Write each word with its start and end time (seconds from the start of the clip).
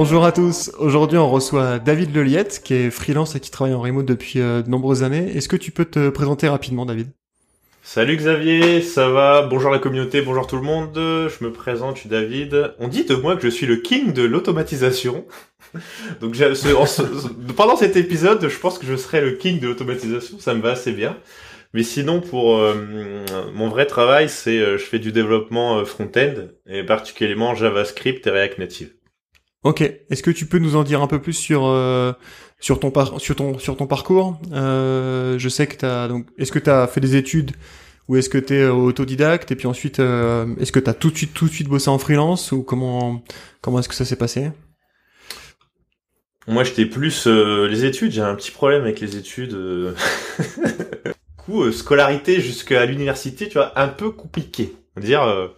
Bonjour 0.00 0.24
à 0.24 0.30
tous. 0.30 0.70
Aujourd'hui, 0.78 1.18
on 1.18 1.28
reçoit 1.28 1.80
David 1.80 2.14
Leliette, 2.14 2.60
qui 2.62 2.72
est 2.72 2.88
freelance 2.88 3.34
et 3.34 3.40
qui 3.40 3.50
travaille 3.50 3.74
en 3.74 3.80
remote 3.80 4.06
depuis 4.06 4.40
euh, 4.40 4.62
de 4.62 4.70
nombreuses 4.70 5.02
années. 5.02 5.36
Est-ce 5.36 5.48
que 5.48 5.56
tu 5.56 5.72
peux 5.72 5.86
te 5.86 6.08
présenter 6.10 6.46
rapidement, 6.46 6.86
David? 6.86 7.08
Salut 7.82 8.16
Xavier, 8.16 8.80
ça 8.80 9.08
va? 9.08 9.42
Bonjour 9.42 9.72
la 9.72 9.80
communauté, 9.80 10.22
bonjour 10.22 10.46
tout 10.46 10.54
le 10.54 10.62
monde. 10.62 10.92
Je 10.94 11.44
me 11.44 11.52
présente, 11.52 11.96
je 11.96 12.02
suis 12.02 12.08
David. 12.08 12.74
On 12.78 12.86
dit 12.86 13.06
de 13.06 13.16
moi 13.16 13.34
que 13.34 13.42
je 13.42 13.48
suis 13.48 13.66
le 13.66 13.74
king 13.74 14.12
de 14.12 14.22
l'automatisation. 14.22 15.26
Donc 16.20 16.36
pendant 17.56 17.74
cet 17.74 17.96
épisode, 17.96 18.48
je 18.48 18.58
pense 18.60 18.78
que 18.78 18.86
je 18.86 18.94
serai 18.94 19.20
le 19.20 19.32
king 19.32 19.58
de 19.58 19.66
l'automatisation, 19.66 20.38
ça 20.38 20.54
me 20.54 20.62
va 20.62 20.70
assez 20.70 20.92
bien. 20.92 21.16
Mais 21.74 21.82
sinon, 21.82 22.20
pour 22.20 22.56
euh, 22.56 23.24
mon 23.52 23.68
vrai 23.68 23.86
travail, 23.86 24.28
c'est 24.28 24.60
euh, 24.60 24.78
je 24.78 24.84
fais 24.84 25.00
du 25.00 25.10
développement 25.10 25.84
front-end 25.84 26.34
et 26.68 26.84
particulièrement 26.84 27.56
JavaScript 27.56 28.24
et 28.28 28.30
React 28.30 28.58
Native. 28.58 28.90
Ok. 29.64 29.80
Est-ce 29.82 30.22
que 30.22 30.30
tu 30.30 30.46
peux 30.46 30.58
nous 30.58 30.76
en 30.76 30.84
dire 30.84 31.02
un 31.02 31.06
peu 31.06 31.20
plus 31.20 31.32
sur 31.32 31.66
euh, 31.66 32.12
sur 32.60 32.78
ton 32.80 32.90
par 32.90 33.20
sur 33.20 33.34
ton 33.36 33.58
sur 33.58 33.76
ton 33.76 33.86
parcours? 33.86 34.40
Euh, 34.52 35.38
Je 35.38 35.48
sais 35.48 35.66
que 35.66 35.76
t'as 35.76 36.08
donc. 36.08 36.26
Est-ce 36.38 36.52
que 36.52 36.58
t'as 36.58 36.86
fait 36.86 37.00
des 37.00 37.16
études 37.16 37.52
ou 38.08 38.16
est-ce 38.16 38.28
que 38.28 38.38
t'es 38.38 38.64
autodidacte? 38.66 39.50
Et 39.50 39.56
puis 39.56 39.66
ensuite 39.66 39.98
euh, 40.00 40.46
est-ce 40.60 40.72
que 40.72 40.78
t'as 40.78 40.94
tout 40.94 41.10
de 41.10 41.16
suite 41.16 41.34
tout 41.34 41.46
de 41.46 41.52
suite 41.52 41.68
bossé 41.68 41.88
en 41.90 41.98
freelance 41.98 42.52
ou 42.52 42.62
comment 42.62 43.22
comment 43.60 43.80
est-ce 43.80 43.88
que 43.88 43.94
ça 43.94 44.04
s'est 44.04 44.16
passé? 44.16 44.50
Moi, 46.46 46.64
j'étais 46.64 46.86
plus 46.86 47.26
les 47.26 47.84
études. 47.84 48.12
J'ai 48.12 48.22
un 48.22 48.34
petit 48.34 48.50
problème 48.50 48.82
avec 48.82 49.00
les 49.00 49.16
études. 49.16 49.54
coup, 51.36 51.70
scolarité 51.72 52.40
jusqu'à 52.40 52.86
l'université, 52.86 53.48
tu 53.48 53.58
vois, 53.58 53.78
un 53.78 53.88
peu 53.88 54.10
compliqué. 54.10 54.74
Dire 54.96 55.50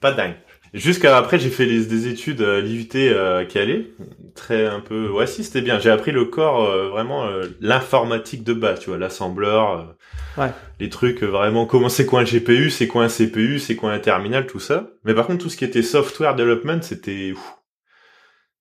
pas 0.00 0.10
dingue. 0.10 0.34
Jusqu'à 0.74 1.18
après, 1.18 1.38
j'ai 1.38 1.50
fait 1.50 1.66
des 1.66 2.08
études 2.08 2.40
à 2.40 2.60
l'IUT 2.60 2.88
à 3.14 3.44
Calais. 3.44 3.92
Très 4.34 4.66
un 4.66 4.80
peu, 4.80 5.10
ouais, 5.10 5.26
si, 5.26 5.44
c'était 5.44 5.60
bien. 5.60 5.78
J'ai 5.78 5.90
appris 5.90 6.12
le 6.12 6.24
corps, 6.24 6.64
euh, 6.64 6.88
vraiment, 6.88 7.26
euh, 7.26 7.44
l'informatique 7.60 8.42
de 8.42 8.54
base, 8.54 8.80
tu 8.80 8.88
vois, 8.88 8.98
l'assembleur, 8.98 9.96
euh, 10.38 10.42
ouais. 10.42 10.50
les 10.80 10.88
trucs, 10.88 11.22
vraiment, 11.22 11.66
comment 11.66 11.90
c'est 11.90 12.06
quoi 12.06 12.20
un 12.20 12.24
GPU, 12.24 12.70
c'est 12.70 12.86
quoi 12.86 13.04
un 13.04 13.08
CPU, 13.08 13.58
c'est 13.58 13.76
quoi 13.76 13.92
un 13.92 13.98
terminal, 13.98 14.46
tout 14.46 14.60
ça. 14.60 14.88
Mais 15.04 15.14
par 15.14 15.26
contre, 15.26 15.42
tout 15.42 15.50
ce 15.50 15.58
qui 15.58 15.66
était 15.66 15.82
software 15.82 16.34
development, 16.34 16.80
c'était, 16.80 17.34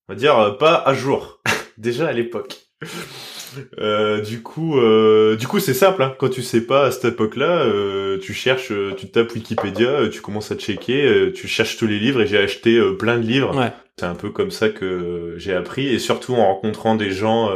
on 0.09 0.13
va 0.13 0.15
dire, 0.19 0.57
pas 0.57 0.75
à 0.75 0.93
jour. 0.93 1.41
Déjà 1.77 2.09
à 2.09 2.11
l'époque. 2.11 2.57
Euh, 3.79 4.21
du 4.21 4.41
coup, 4.41 4.79
euh, 4.79 5.35
du 5.35 5.47
coup, 5.47 5.59
c'est 5.59 5.73
simple. 5.73 6.03
Hein. 6.03 6.15
Quand 6.19 6.29
tu 6.29 6.41
sais 6.41 6.61
pas 6.61 6.85
à 6.85 6.91
cette 6.91 7.05
époque-là, 7.05 7.63
euh, 7.63 8.17
tu 8.19 8.33
cherches, 8.33 8.71
euh, 8.71 8.93
tu 8.95 9.09
tapes 9.09 9.33
Wikipédia, 9.33 9.89
euh, 9.89 10.09
tu 10.09 10.21
commences 10.21 10.51
à 10.51 10.55
checker, 10.55 11.05
euh, 11.05 11.31
tu 11.33 11.47
cherches 11.47 11.77
tous 11.77 11.87
les 11.87 11.99
livres 11.99 12.21
et 12.21 12.27
j'ai 12.27 12.37
acheté 12.37 12.79
plein 12.97 13.17
de 13.17 13.25
livres. 13.25 13.57
Ouais. 13.57 13.71
C'est 13.97 14.05
un 14.05 14.15
peu 14.15 14.29
comme 14.29 14.51
ça 14.51 14.69
que 14.69 15.35
j'ai 15.37 15.53
appris 15.53 15.87
et 15.87 15.99
surtout 15.99 16.33
en 16.33 16.45
rencontrant 16.45 16.95
des 16.95 17.11
gens, 17.11 17.51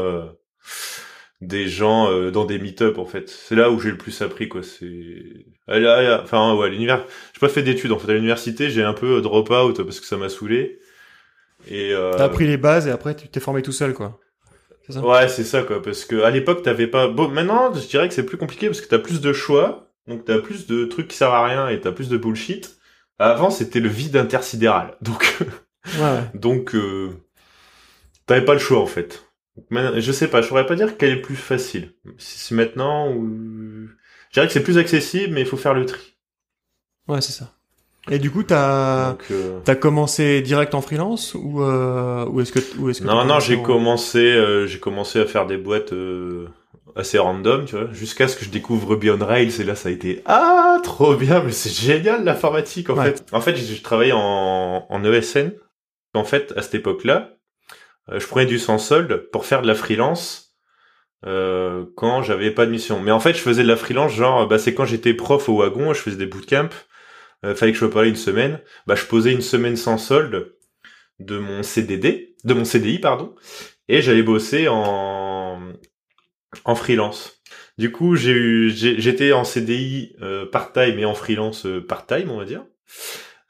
des 1.41 1.67
gens 1.67 2.29
dans 2.29 2.45
des 2.45 2.59
meet-up 2.59 2.99
en 2.99 3.05
fait. 3.05 3.29
C'est 3.29 3.55
là 3.55 3.71
où 3.71 3.79
j'ai 3.79 3.89
le 3.89 3.97
plus 3.97 4.21
appris 4.21 4.47
quoi. 4.47 4.61
C'est, 4.61 5.23
enfin 5.67 6.53
ouais, 6.55 6.69
l'univers. 6.69 7.05
J'ai 7.33 7.39
pas 7.39 7.49
fait 7.49 7.63
d'études 7.63 7.91
en 7.91 7.97
fait 7.97 8.11
à 8.11 8.15
l'université. 8.15 8.69
J'ai 8.69 8.83
un 8.83 8.93
peu 8.93 9.21
drop 9.21 9.49
out 9.49 9.81
parce 9.81 9.99
que 9.99 10.05
ça 10.05 10.17
m'a 10.17 10.29
saoulé. 10.29 10.79
Et 11.67 11.93
t'as 12.17 12.25
appris 12.25 12.45
les 12.45 12.57
bases 12.57 12.85
et 12.87 12.91
après 12.91 13.15
tu 13.15 13.27
t'es 13.27 13.39
formé 13.39 13.63
tout 13.63 13.71
seul 13.71 13.93
quoi. 13.93 14.19
Ouais, 14.89 15.27
c'est 15.27 15.43
ça 15.43 15.63
quoi, 15.63 15.81
parce 15.81 16.05
que 16.05 16.21
à 16.23 16.29
l'époque 16.29 16.63
t'avais 16.63 16.87
pas. 16.87 17.07
Bon, 17.07 17.27
maintenant 17.27 17.73
je 17.73 17.87
dirais 17.87 18.07
que 18.07 18.13
c'est 18.13 18.25
plus 18.25 18.37
compliqué 18.37 18.67
parce 18.67 18.81
que 18.81 18.87
t'as 18.87 18.99
plus 18.99 19.21
de 19.21 19.33
choix, 19.33 19.91
donc 20.07 20.25
t'as 20.25 20.39
plus 20.39 20.67
de 20.67 20.85
trucs 20.85 21.07
qui 21.07 21.17
servent 21.17 21.33
à 21.33 21.45
rien 21.45 21.67
et 21.69 21.79
t'as 21.81 21.91
plus 21.91 22.09
de 22.09 22.17
bullshit. 22.17 22.77
Avant 23.17 23.49
c'était 23.49 23.79
le 23.79 23.89
vide 23.89 24.17
intersidéral, 24.17 24.97
donc 25.01 25.37
ouais. 25.99 26.23
donc 26.33 26.75
euh... 26.75 27.11
t'avais 28.25 28.45
pas 28.45 28.53
le 28.53 28.59
choix 28.59 28.79
en 28.79 28.85
fait. 28.85 29.25
Je 29.71 30.11
sais 30.11 30.27
pas, 30.27 30.41
je 30.41 30.49
pourrais 30.49 30.65
pas 30.65 30.75
dire 30.75 30.97
qu'elle 30.97 31.17
est 31.17 31.21
plus 31.21 31.37
facile. 31.37 31.93
Si 32.17 32.39
c'est 32.39 32.55
maintenant 32.55 33.11
ou 33.11 33.87
je 34.29 34.33
dirais 34.33 34.47
que 34.47 34.53
c'est 34.53 34.63
plus 34.63 34.77
accessible, 34.77 35.33
mais 35.33 35.41
il 35.41 35.47
faut 35.47 35.57
faire 35.57 35.73
le 35.73 35.85
tri. 35.85 36.17
Ouais, 37.07 37.21
c'est 37.21 37.31
ça. 37.31 37.53
Et 38.11 38.19
du 38.19 38.29
coup, 38.29 38.43
t'as 38.43 39.15
euh... 39.31 39.59
as 39.65 39.75
commencé 39.75 40.41
direct 40.41 40.75
en 40.75 40.81
freelance 40.81 41.33
ou 41.33 41.63
euh, 41.63 42.25
ou 42.27 42.41
est-ce 42.41 42.51
que 42.51 42.59
ou 42.77 42.89
est-ce 42.89 43.01
que 43.01 43.07
non 43.07 43.25
non 43.25 43.39
j'ai 43.39 43.61
commencé 43.61 44.19
euh, 44.19 44.67
j'ai 44.67 44.79
commencé 44.79 45.19
à 45.19 45.25
faire 45.25 45.47
des 45.47 45.57
boîtes 45.57 45.93
euh, 45.93 46.47
assez 46.95 47.17
random 47.17 47.65
tu 47.65 47.75
vois 47.75 47.91
jusqu'à 47.91 48.27
ce 48.27 48.37
que 48.37 48.45
je 48.45 48.51
découvre 48.51 48.89
Ruby 48.89 49.09
on 49.09 49.17
Rails 49.17 49.59
et 49.59 49.63
là 49.63 49.75
ça 49.75 49.89
a 49.89 49.91
été 49.91 50.21
ah 50.25 50.77
trop 50.83 51.15
bien 51.15 51.41
mais 51.43 51.51
c'est 51.51 51.71
génial 51.71 52.23
l'informatique 52.23 52.91
en 52.91 52.95
fait. 52.95 53.25
En 53.31 53.41
fait 53.41 53.55
j'ai 53.55 53.81
travaillé 53.81 54.13
en 54.13 54.85
en 54.87 55.03
ESN 55.03 55.51
en 56.13 56.23
fait 56.23 56.53
à 56.55 56.61
cette 56.61 56.75
époque-là 56.75 57.31
euh, 58.11 58.19
je 58.19 58.27
prenais 58.27 58.45
du 58.45 58.59
sans 58.59 58.77
solde 58.77 59.29
pour 59.31 59.45
faire 59.45 59.61
de 59.61 59.67
la 59.67 59.75
freelance 59.75 60.55
euh, 61.25 61.85
quand 61.95 62.21
j'avais 62.21 62.51
pas 62.51 62.67
de 62.67 62.71
mission. 62.71 62.99
Mais 63.01 63.11
en 63.11 63.19
fait 63.19 63.33
je 63.33 63.39
faisais 63.39 63.63
de 63.63 63.67
la 63.67 63.77
freelance 63.77 64.13
genre 64.13 64.47
bah 64.47 64.59
c'est 64.59 64.73
quand 64.73 64.85
j'étais 64.85 65.13
prof 65.13 65.49
au 65.49 65.57
wagon 65.57 65.93
je 65.93 65.99
faisais 65.99 66.17
des 66.17 66.27
bootcamps 66.27 66.69
fallait 67.53 67.71
que 67.71 67.77
je 67.77 67.85
sois 67.85 67.93
pas 67.93 68.05
une 68.05 68.15
semaine, 68.15 68.61
bah 68.87 68.95
je 68.95 69.05
posais 69.05 69.31
une 69.31 69.41
semaine 69.41 69.75
sans 69.75 69.97
solde 69.97 70.55
de 71.19 71.37
mon 71.37 71.63
CDD, 71.63 72.35
de 72.43 72.53
mon 72.53 72.65
CDI 72.65 72.99
pardon, 72.99 73.35
et 73.87 74.01
j'allais 74.01 74.23
bosser 74.23 74.67
en 74.67 75.73
en 76.63 76.75
freelance. 76.75 77.41
Du 77.77 77.91
coup, 77.91 78.15
j'ai 78.15 78.31
eu 78.31 78.69
j'étais 78.71 79.33
en 79.33 79.43
CDI 79.43 80.15
euh, 80.21 80.45
part-time 80.45 80.97
et 80.97 81.05
en 81.05 81.13
freelance 81.13 81.65
euh, 81.65 81.85
part-time, 81.85 82.31
on 82.31 82.37
va 82.37 82.45
dire. 82.45 82.63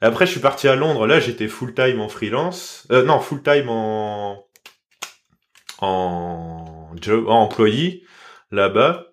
après, 0.00 0.26
je 0.26 0.32
suis 0.32 0.40
parti 0.40 0.66
à 0.66 0.74
Londres. 0.74 1.06
Là, 1.06 1.20
j'étais 1.20 1.48
full-time 1.48 2.00
en 2.00 2.08
freelance. 2.08 2.86
Euh, 2.90 3.04
non, 3.04 3.20
full-time 3.20 3.68
en 3.68 4.44
en 5.80 6.92
en 7.06 7.28
employé 7.28 8.04
là-bas. 8.50 9.06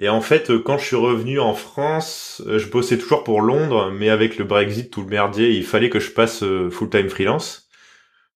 Et 0.00 0.08
en 0.08 0.22
fait, 0.22 0.50
euh, 0.50 0.58
quand 0.58 0.78
je 0.78 0.86
suis 0.86 0.96
revenu 0.96 1.38
en 1.38 1.52
France, 1.52 2.42
euh, 2.46 2.58
je 2.58 2.68
bossais 2.68 2.96
toujours 2.96 3.22
pour 3.22 3.42
Londres, 3.42 3.92
mais 3.94 4.08
avec 4.08 4.38
le 4.38 4.44
Brexit, 4.44 4.90
tout 4.90 5.02
le 5.02 5.08
merdier, 5.08 5.50
il 5.50 5.62
fallait 5.64 5.90
que 5.90 6.00
je 6.00 6.10
passe 6.10 6.42
euh, 6.42 6.70
full-time 6.70 7.10
freelance. 7.10 7.68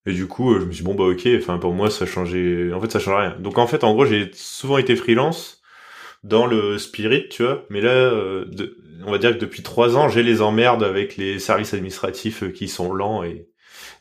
Et 0.05 0.13
du 0.13 0.27
coup, 0.27 0.53
je 0.59 0.65
me 0.65 0.71
suis 0.71 0.83
dit, 0.83 0.87
bon, 0.87 0.93
bah 0.93 1.05
ok, 1.05 1.27
enfin 1.37 1.57
pour 1.57 1.73
moi, 1.73 1.89
ça 1.89 2.05
changeait... 2.05 2.71
En 2.71 2.79
fait, 2.79 2.91
ça 2.91 2.99
change 2.99 3.15
rien. 3.19 3.35
Donc 3.39 3.57
en 3.57 3.65
fait, 3.65 3.83
en 3.83 3.93
gros, 3.93 4.05
j'ai 4.05 4.29
souvent 4.33 4.77
été 4.77 4.95
freelance 4.95 5.63
dans 6.23 6.45
le 6.45 6.77
spirit, 6.77 7.27
tu 7.29 7.41
vois. 7.43 7.65
Mais 7.71 7.81
là, 7.81 8.11
on 9.03 9.11
va 9.11 9.17
dire 9.17 9.31
que 9.33 9.39
depuis 9.39 9.63
trois 9.63 9.97
ans, 9.97 10.07
j'ai 10.07 10.21
les 10.21 10.43
emmerdes 10.43 10.83
avec 10.83 11.17
les 11.17 11.39
services 11.39 11.73
administratifs 11.73 12.51
qui 12.53 12.67
sont 12.67 12.93
lents 12.93 13.23
et, 13.23 13.47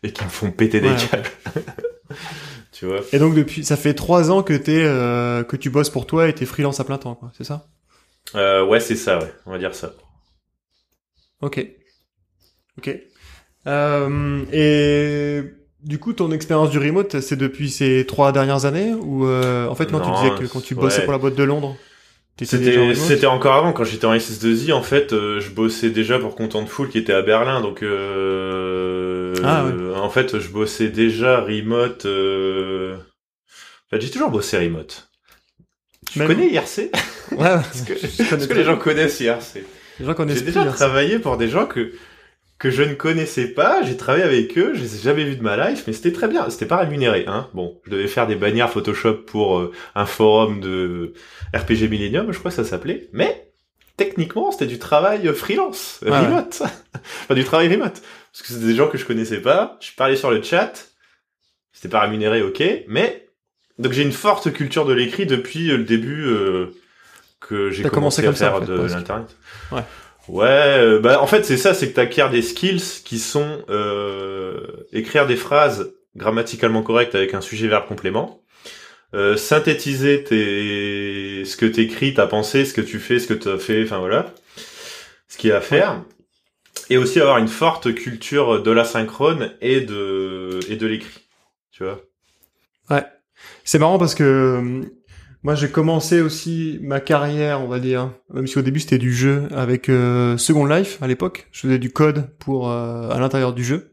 et 0.02 0.12
qui 0.12 0.24
me 0.24 0.28
font 0.28 0.50
péter 0.50 0.80
des 0.80 0.90
câbles. 1.10 1.30
Tu 2.72 2.86
vois. 2.86 3.00
Et 3.12 3.18
donc 3.20 3.34
depuis, 3.34 3.64
ça 3.64 3.76
fait 3.76 3.94
trois 3.94 4.32
ans 4.32 4.42
que 4.42 4.52
t'es 4.52 4.82
euh, 4.84 5.44
que 5.44 5.56
tu 5.56 5.70
bosses 5.70 5.90
pour 5.90 6.06
toi 6.06 6.28
et 6.28 6.34
t'es 6.34 6.44
freelance 6.44 6.80
à 6.80 6.84
plein 6.84 6.98
temps, 6.98 7.14
quoi. 7.14 7.30
C'est 7.36 7.44
ça? 7.44 7.66
Euh, 8.34 8.64
Ouais, 8.66 8.80
c'est 8.80 8.96
ça. 8.96 9.18
Ouais, 9.18 9.32
on 9.46 9.52
va 9.52 9.58
dire 9.58 9.74
ça. 9.74 9.92
Ok. 11.40 11.64
Ok. 12.78 12.90
Euh, 13.66 14.44
et 14.52 15.42
du 15.82 15.98
coup, 15.98 16.12
ton 16.14 16.32
expérience 16.32 16.70
du 16.70 16.78
remote, 16.78 17.20
c'est 17.20 17.36
depuis 17.36 17.70
ces 17.70 18.04
trois 18.06 18.32
dernières 18.32 18.64
années 18.64 18.92
ou 18.92 19.24
en 19.28 19.74
fait, 19.74 19.90
non, 19.92 20.00
tu 20.00 20.10
disais 20.10 20.46
que 20.46 20.52
quand 20.52 20.60
tu 20.60 20.74
bossais 20.74 21.02
pour 21.04 21.12
la 21.12 21.18
boîte 21.18 21.36
de 21.36 21.44
Londres, 21.44 21.76
c'était 22.42 22.94
c'était 22.96 23.26
encore 23.26 23.54
avant 23.54 23.72
quand 23.72 23.84
j'étais 23.84 24.06
en 24.06 24.14
SS2I 24.14 24.72
en 24.72 24.82
fait 24.82 25.12
euh, 25.12 25.40
je 25.40 25.50
bossais 25.50 25.90
déjà 25.90 26.18
pour 26.18 26.34
Contentful 26.34 26.88
qui 26.88 26.98
était 26.98 27.12
à 27.12 27.22
Berlin 27.22 27.60
donc 27.60 27.82
euh, 27.82 29.32
ah, 29.44 29.64
ouais. 29.64 29.96
en 29.96 30.10
fait 30.10 30.40
je 30.40 30.48
bossais 30.48 30.88
déjà 30.88 31.40
remote 31.40 32.06
euh... 32.06 32.96
enfin, 33.86 34.00
j'ai 34.00 34.10
toujours 34.10 34.30
bossé 34.30 34.58
remote. 34.58 35.08
Tu 36.10 36.18
connais 36.18 36.48
IRC 36.48 36.90
ouais, 37.32 37.54
est-ce 37.72 37.82
que, 37.84 37.92
est 37.92 38.48
que 38.48 38.54
les 38.54 38.64
gens 38.64 38.76
connaissent 38.76 39.20
IRC 39.20 39.64
les 40.00 40.06
gens 40.06 40.14
connaissent 40.14 40.38
j'ai 40.38 40.44
déjà 40.44 40.64
travaillé 40.64 41.20
pour 41.20 41.36
des 41.36 41.48
gens 41.48 41.66
que 41.66 41.92
que 42.58 42.70
je 42.70 42.82
ne 42.82 42.94
connaissais 42.94 43.48
pas, 43.48 43.82
j'ai 43.82 43.96
travaillé 43.96 44.24
avec 44.24 44.56
eux, 44.56 44.72
je 44.74 44.80
les 44.80 44.96
ai 44.96 44.98
jamais 45.00 45.24
vus 45.24 45.36
de 45.36 45.42
ma 45.42 45.56
life, 45.68 45.84
mais 45.86 45.92
c'était 45.92 46.12
très 46.12 46.28
bien, 46.28 46.48
c'était 46.50 46.66
pas 46.66 46.76
rémunéré, 46.76 47.24
hein. 47.26 47.48
Bon, 47.52 47.80
je 47.84 47.90
devais 47.90 48.06
faire 48.06 48.26
des 48.26 48.36
bannières 48.36 48.70
Photoshop 48.70 49.24
pour 49.26 49.58
euh, 49.58 49.72
un 49.94 50.06
forum 50.06 50.60
de 50.60 51.14
RPG 51.52 51.88
Millennium, 51.90 52.32
je 52.32 52.38
crois 52.38 52.50
que 52.50 52.56
ça 52.56 52.64
s'appelait, 52.64 53.08
mais 53.12 53.50
techniquement, 53.96 54.50
c'était 54.50 54.66
du 54.66 54.78
travail 54.78 55.26
freelance, 55.34 56.00
remote. 56.02 56.62
enfin, 57.24 57.34
du 57.34 57.44
travail 57.44 57.68
remote. 57.68 58.00
Parce 58.32 58.42
que 58.42 58.48
c'était 58.48 58.66
des 58.66 58.74
gens 58.74 58.88
que 58.88 58.98
je 58.98 59.04
connaissais 59.04 59.40
pas. 59.40 59.78
Je 59.80 59.92
parlais 59.96 60.16
sur 60.16 60.30
le 60.30 60.42
chat. 60.42 60.88
C'était 61.72 61.88
pas 61.88 62.00
rémunéré, 62.00 62.42
ok. 62.42 62.62
Mais, 62.88 63.28
donc 63.78 63.92
j'ai 63.92 64.02
une 64.02 64.12
forte 64.12 64.52
culture 64.52 64.84
de 64.84 64.92
l'écrit 64.92 65.26
depuis 65.26 65.68
le 65.68 65.84
début 65.84 66.26
euh, 66.26 66.74
que 67.40 67.70
j'ai 67.70 67.82
commencé, 67.84 68.26
à 68.26 68.32
faire 68.32 68.60
de 68.60 68.74
l'internet. 68.74 69.36
Ouais. 69.70 69.82
Ouais, 70.28 70.46
euh, 70.46 71.00
bah 71.00 71.20
en 71.20 71.26
fait 71.26 71.44
c'est 71.44 71.58
ça, 71.58 71.74
c'est 71.74 71.90
que 71.90 71.94
tu 71.94 72.00
acquiers 72.00 72.28
des 72.30 72.40
skills 72.40 73.02
qui 73.04 73.18
sont 73.18 73.62
euh, 73.68 74.58
écrire 74.92 75.26
des 75.26 75.36
phrases 75.36 75.92
grammaticalement 76.16 76.82
correctes 76.82 77.14
avec 77.14 77.34
un 77.34 77.42
sujet-verbe 77.42 77.86
complément, 77.86 78.40
euh, 79.12 79.36
synthétiser 79.36 80.24
tes... 80.24 81.44
ce 81.44 81.56
que 81.56 81.66
t'écris, 81.66 82.14
ta 82.14 82.26
pensée, 82.26 82.64
ce 82.64 82.72
que 82.72 82.80
tu 82.80 82.98
fais, 83.00 83.18
ce 83.18 83.26
que 83.26 83.34
tu 83.34 83.48
as 83.48 83.58
fait, 83.58 83.84
enfin 83.84 83.98
voilà, 83.98 84.32
ce 85.28 85.36
qu'il 85.36 85.50
y 85.50 85.52
a 85.52 85.58
à 85.58 85.60
faire, 85.60 86.02
et 86.88 86.96
aussi 86.96 87.20
avoir 87.20 87.36
une 87.36 87.48
forte 87.48 87.94
culture 87.94 88.62
de 88.62 88.70
l'asynchrone 88.70 89.52
et 89.60 89.82
de 89.82 90.58
et 90.70 90.76
de 90.76 90.86
l'écrit, 90.86 91.20
tu 91.70 91.84
vois? 91.84 92.00
Ouais, 92.88 93.04
c'est 93.64 93.78
marrant 93.78 93.98
parce 93.98 94.14
que 94.14 94.82
moi, 95.44 95.54
j'ai 95.54 95.68
commencé 95.68 96.22
aussi 96.22 96.78
ma 96.82 97.00
carrière, 97.00 97.60
on 97.60 97.68
va 97.68 97.78
dire, 97.78 98.10
même 98.32 98.46
si 98.46 98.58
au 98.58 98.62
début 98.62 98.80
c'était 98.80 98.96
du 98.96 99.12
jeu, 99.12 99.46
avec 99.54 99.90
euh, 99.90 100.38
Second 100.38 100.64
Life 100.64 100.96
à 101.02 101.06
l'époque. 101.06 101.48
Je 101.52 101.60
faisais 101.60 101.78
du 101.78 101.92
code 101.92 102.30
pour 102.38 102.70
euh, 102.70 103.10
à 103.10 103.20
l'intérieur 103.20 103.52
du 103.52 103.62
jeu. 103.62 103.92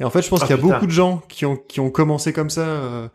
Et 0.00 0.04
en 0.04 0.10
fait, 0.10 0.22
je 0.22 0.30
pense 0.30 0.40
ah, 0.42 0.46
qu'il 0.46 0.56
y 0.56 0.58
a 0.58 0.62
beaucoup 0.62 0.86
de 0.86 0.90
gens 0.90 1.22
qui 1.28 1.44
ont 1.44 1.56
qui 1.56 1.80
ont 1.80 1.90
commencé 1.90 2.32
comme 2.32 2.48
ça 2.48 2.62
euh, 2.62 3.08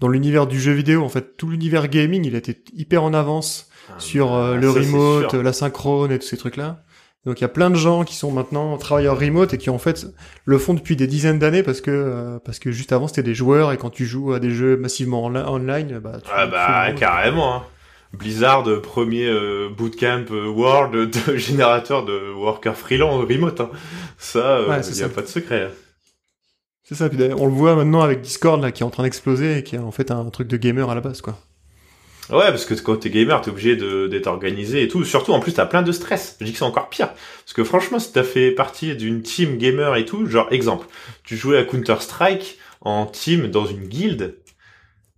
dans 0.00 0.08
l'univers 0.08 0.46
du 0.46 0.58
jeu 0.58 0.72
vidéo. 0.72 1.04
En 1.04 1.10
fait, 1.10 1.36
tout 1.36 1.50
l'univers 1.50 1.88
gaming, 1.88 2.24
il 2.24 2.34
était 2.34 2.62
hyper 2.72 3.04
en 3.04 3.12
avance 3.12 3.68
ah, 3.90 3.94
sur 3.98 4.30
bah, 4.30 4.56
le 4.56 4.70
remote, 4.70 5.34
la 5.34 5.52
synchrone 5.52 6.10
et 6.10 6.18
tous 6.18 6.28
ces 6.28 6.38
trucs-là. 6.38 6.82
Donc 7.26 7.40
il 7.40 7.42
y 7.42 7.44
a 7.44 7.48
plein 7.48 7.68
de 7.68 7.74
gens 7.74 8.04
qui 8.04 8.14
sont 8.14 8.30
maintenant 8.30 8.76
travailleurs 8.78 9.18
remote 9.18 9.52
et 9.52 9.58
qui 9.58 9.70
en 9.70 9.78
fait 9.78 10.06
le 10.44 10.58
font 10.58 10.74
depuis 10.74 10.94
des 10.94 11.06
dizaines 11.06 11.38
d'années 11.38 11.64
parce 11.64 11.80
que 11.80 11.90
euh, 11.90 12.38
parce 12.38 12.58
que 12.58 12.70
juste 12.70 12.92
avant 12.92 13.08
c'était 13.08 13.24
des 13.24 13.34
joueurs 13.34 13.72
et 13.72 13.76
quand 13.76 13.90
tu 13.90 14.06
joues 14.06 14.32
à 14.32 14.40
des 14.40 14.50
jeux 14.50 14.76
massivement 14.76 15.24
en 15.24 15.34
online 15.34 15.98
bah 15.98 16.18
tu 16.22 16.30
ah 16.32 16.46
bah 16.46 16.92
carrément 16.92 17.56
hein. 17.56 17.62
Blizzard 18.12 18.64
premier 18.82 19.26
euh, 19.26 19.68
bootcamp 19.68 20.26
euh, 20.30 20.46
world 20.46 21.10
de 21.10 21.36
générateur 21.36 22.04
de 22.04 22.32
worker 22.32 22.76
freelance 22.76 23.26
remote 23.28 23.60
hein. 23.60 23.70
ça 24.16 24.60
il 24.88 24.96
y 24.96 25.02
a 25.02 25.08
pas 25.08 25.22
de 25.22 25.26
secret. 25.26 25.64
Hein. 25.64 25.74
C'est 26.84 26.94
ça 26.94 27.08
puis 27.08 27.18
on 27.36 27.46
le 27.46 27.52
voit 27.52 27.74
maintenant 27.74 28.00
avec 28.00 28.20
Discord 28.20 28.62
là 28.62 28.70
qui 28.70 28.84
est 28.84 28.86
en 28.86 28.90
train 28.90 29.02
d'exploser 29.02 29.58
et 29.58 29.62
qui 29.64 29.74
est 29.74 29.80
en 29.80 29.90
fait 29.90 30.12
un 30.12 30.30
truc 30.30 30.46
de 30.46 30.56
gamer 30.56 30.88
à 30.88 30.94
la 30.94 31.00
base 31.00 31.20
quoi. 31.20 31.36
Ouais, 32.30 32.48
parce 32.48 32.66
que 32.66 32.74
quand 32.74 32.96
t'es 32.96 33.10
gamer, 33.10 33.40
t'es 33.40 33.50
obligé 33.50 33.76
d'être 33.76 34.26
organisé 34.26 34.82
et 34.82 34.88
tout. 34.88 35.04
Surtout, 35.04 35.32
en 35.32 35.40
plus, 35.40 35.52
t'as 35.52 35.66
plein 35.66 35.82
de 35.82 35.92
stress. 35.92 36.36
Je 36.40 36.44
dis 36.44 36.52
que 36.52 36.58
c'est 36.58 36.64
encore 36.64 36.90
pire. 36.90 37.08
Parce 37.08 37.54
que 37.54 37.64
franchement, 37.64 37.98
si 37.98 38.12
t'as 38.12 38.22
fait 38.22 38.50
partie 38.50 38.94
d'une 38.96 39.22
team 39.22 39.56
gamer 39.56 39.96
et 39.96 40.04
tout, 40.04 40.26
genre, 40.26 40.48
exemple, 40.50 40.86
tu 41.24 41.36
jouais 41.36 41.58
à 41.58 41.64
Counter-Strike 41.64 42.58
en 42.82 43.06
team 43.06 43.50
dans 43.50 43.64
une 43.64 43.86
guilde, 43.88 44.36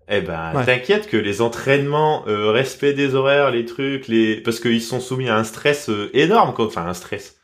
eh 0.09 0.21
ben, 0.21 0.53
t'inquiète 0.65 1.09
que 1.09 1.17
les 1.17 1.41
entraînements, 1.41 2.25
euh, 2.27 2.51
respect 2.51 2.93
des 2.93 3.15
horaires, 3.15 3.51
les 3.51 3.65
trucs, 3.65 4.09
les, 4.09 4.41
parce 4.41 4.59
qu'ils 4.59 4.83
sont 4.83 5.01
soumis 5.01 5.29
à 5.29 5.37
un 5.37 5.45
stress 5.45 5.89
euh, 5.89 6.11
énorme, 6.15 6.53
quoi. 6.53 6.67
Enfin, 6.67 6.87
un 6.87 6.95
stress. 6.95 7.39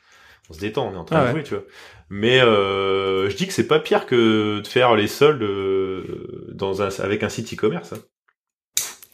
On 0.50 0.54
se 0.54 0.60
détend, 0.60 0.88
on 0.88 0.94
est 0.94 0.96
en 0.96 1.04
train 1.04 1.26
de 1.26 1.30
jouer, 1.30 1.42
tu 1.42 1.54
vois. 1.54 1.64
Mais 2.08 2.40
euh, 2.40 3.28
je 3.28 3.36
dis 3.36 3.48
que 3.48 3.52
c'est 3.52 3.66
pas 3.66 3.80
pire 3.80 4.06
que 4.06 4.60
de 4.60 4.66
faire 4.66 4.94
les 4.94 5.08
soldes 5.08 5.44
dans 6.52 6.82
un, 6.82 6.88
avec 7.00 7.24
un 7.24 7.28
site 7.28 7.52
e-commerce. 7.52 7.92
Hein. 7.92 7.98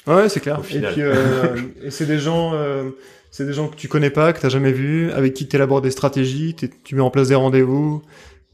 Ouais, 0.07 0.29
c'est 0.29 0.41
clair. 0.41 0.61
Et 0.71 0.81
puis, 0.81 1.03
euh, 1.03 1.57
c'est 1.91 2.07
des 2.07 2.19
gens, 2.19 2.55
euh, 2.55 2.91
c'est 3.31 3.47
des 3.47 3.53
gens 3.53 3.69
que 3.69 3.77
tu 3.77 3.89
connais 3.89 4.11
pas, 4.11 4.33
que 4.33 4.41
t'as 4.41 4.49
jamais 4.49 4.73
vu, 4.73 5.11
avec 5.13 5.35
qui 5.35 5.49
tu 5.49 5.57
élabores 5.57 5.81
des 5.81 5.91
stratégies, 5.91 6.55
tu 6.85 6.95
mets 6.95 7.03
en 7.03 7.11
place 7.11 7.29
des 7.29 7.35
rendez-vous. 7.35 8.03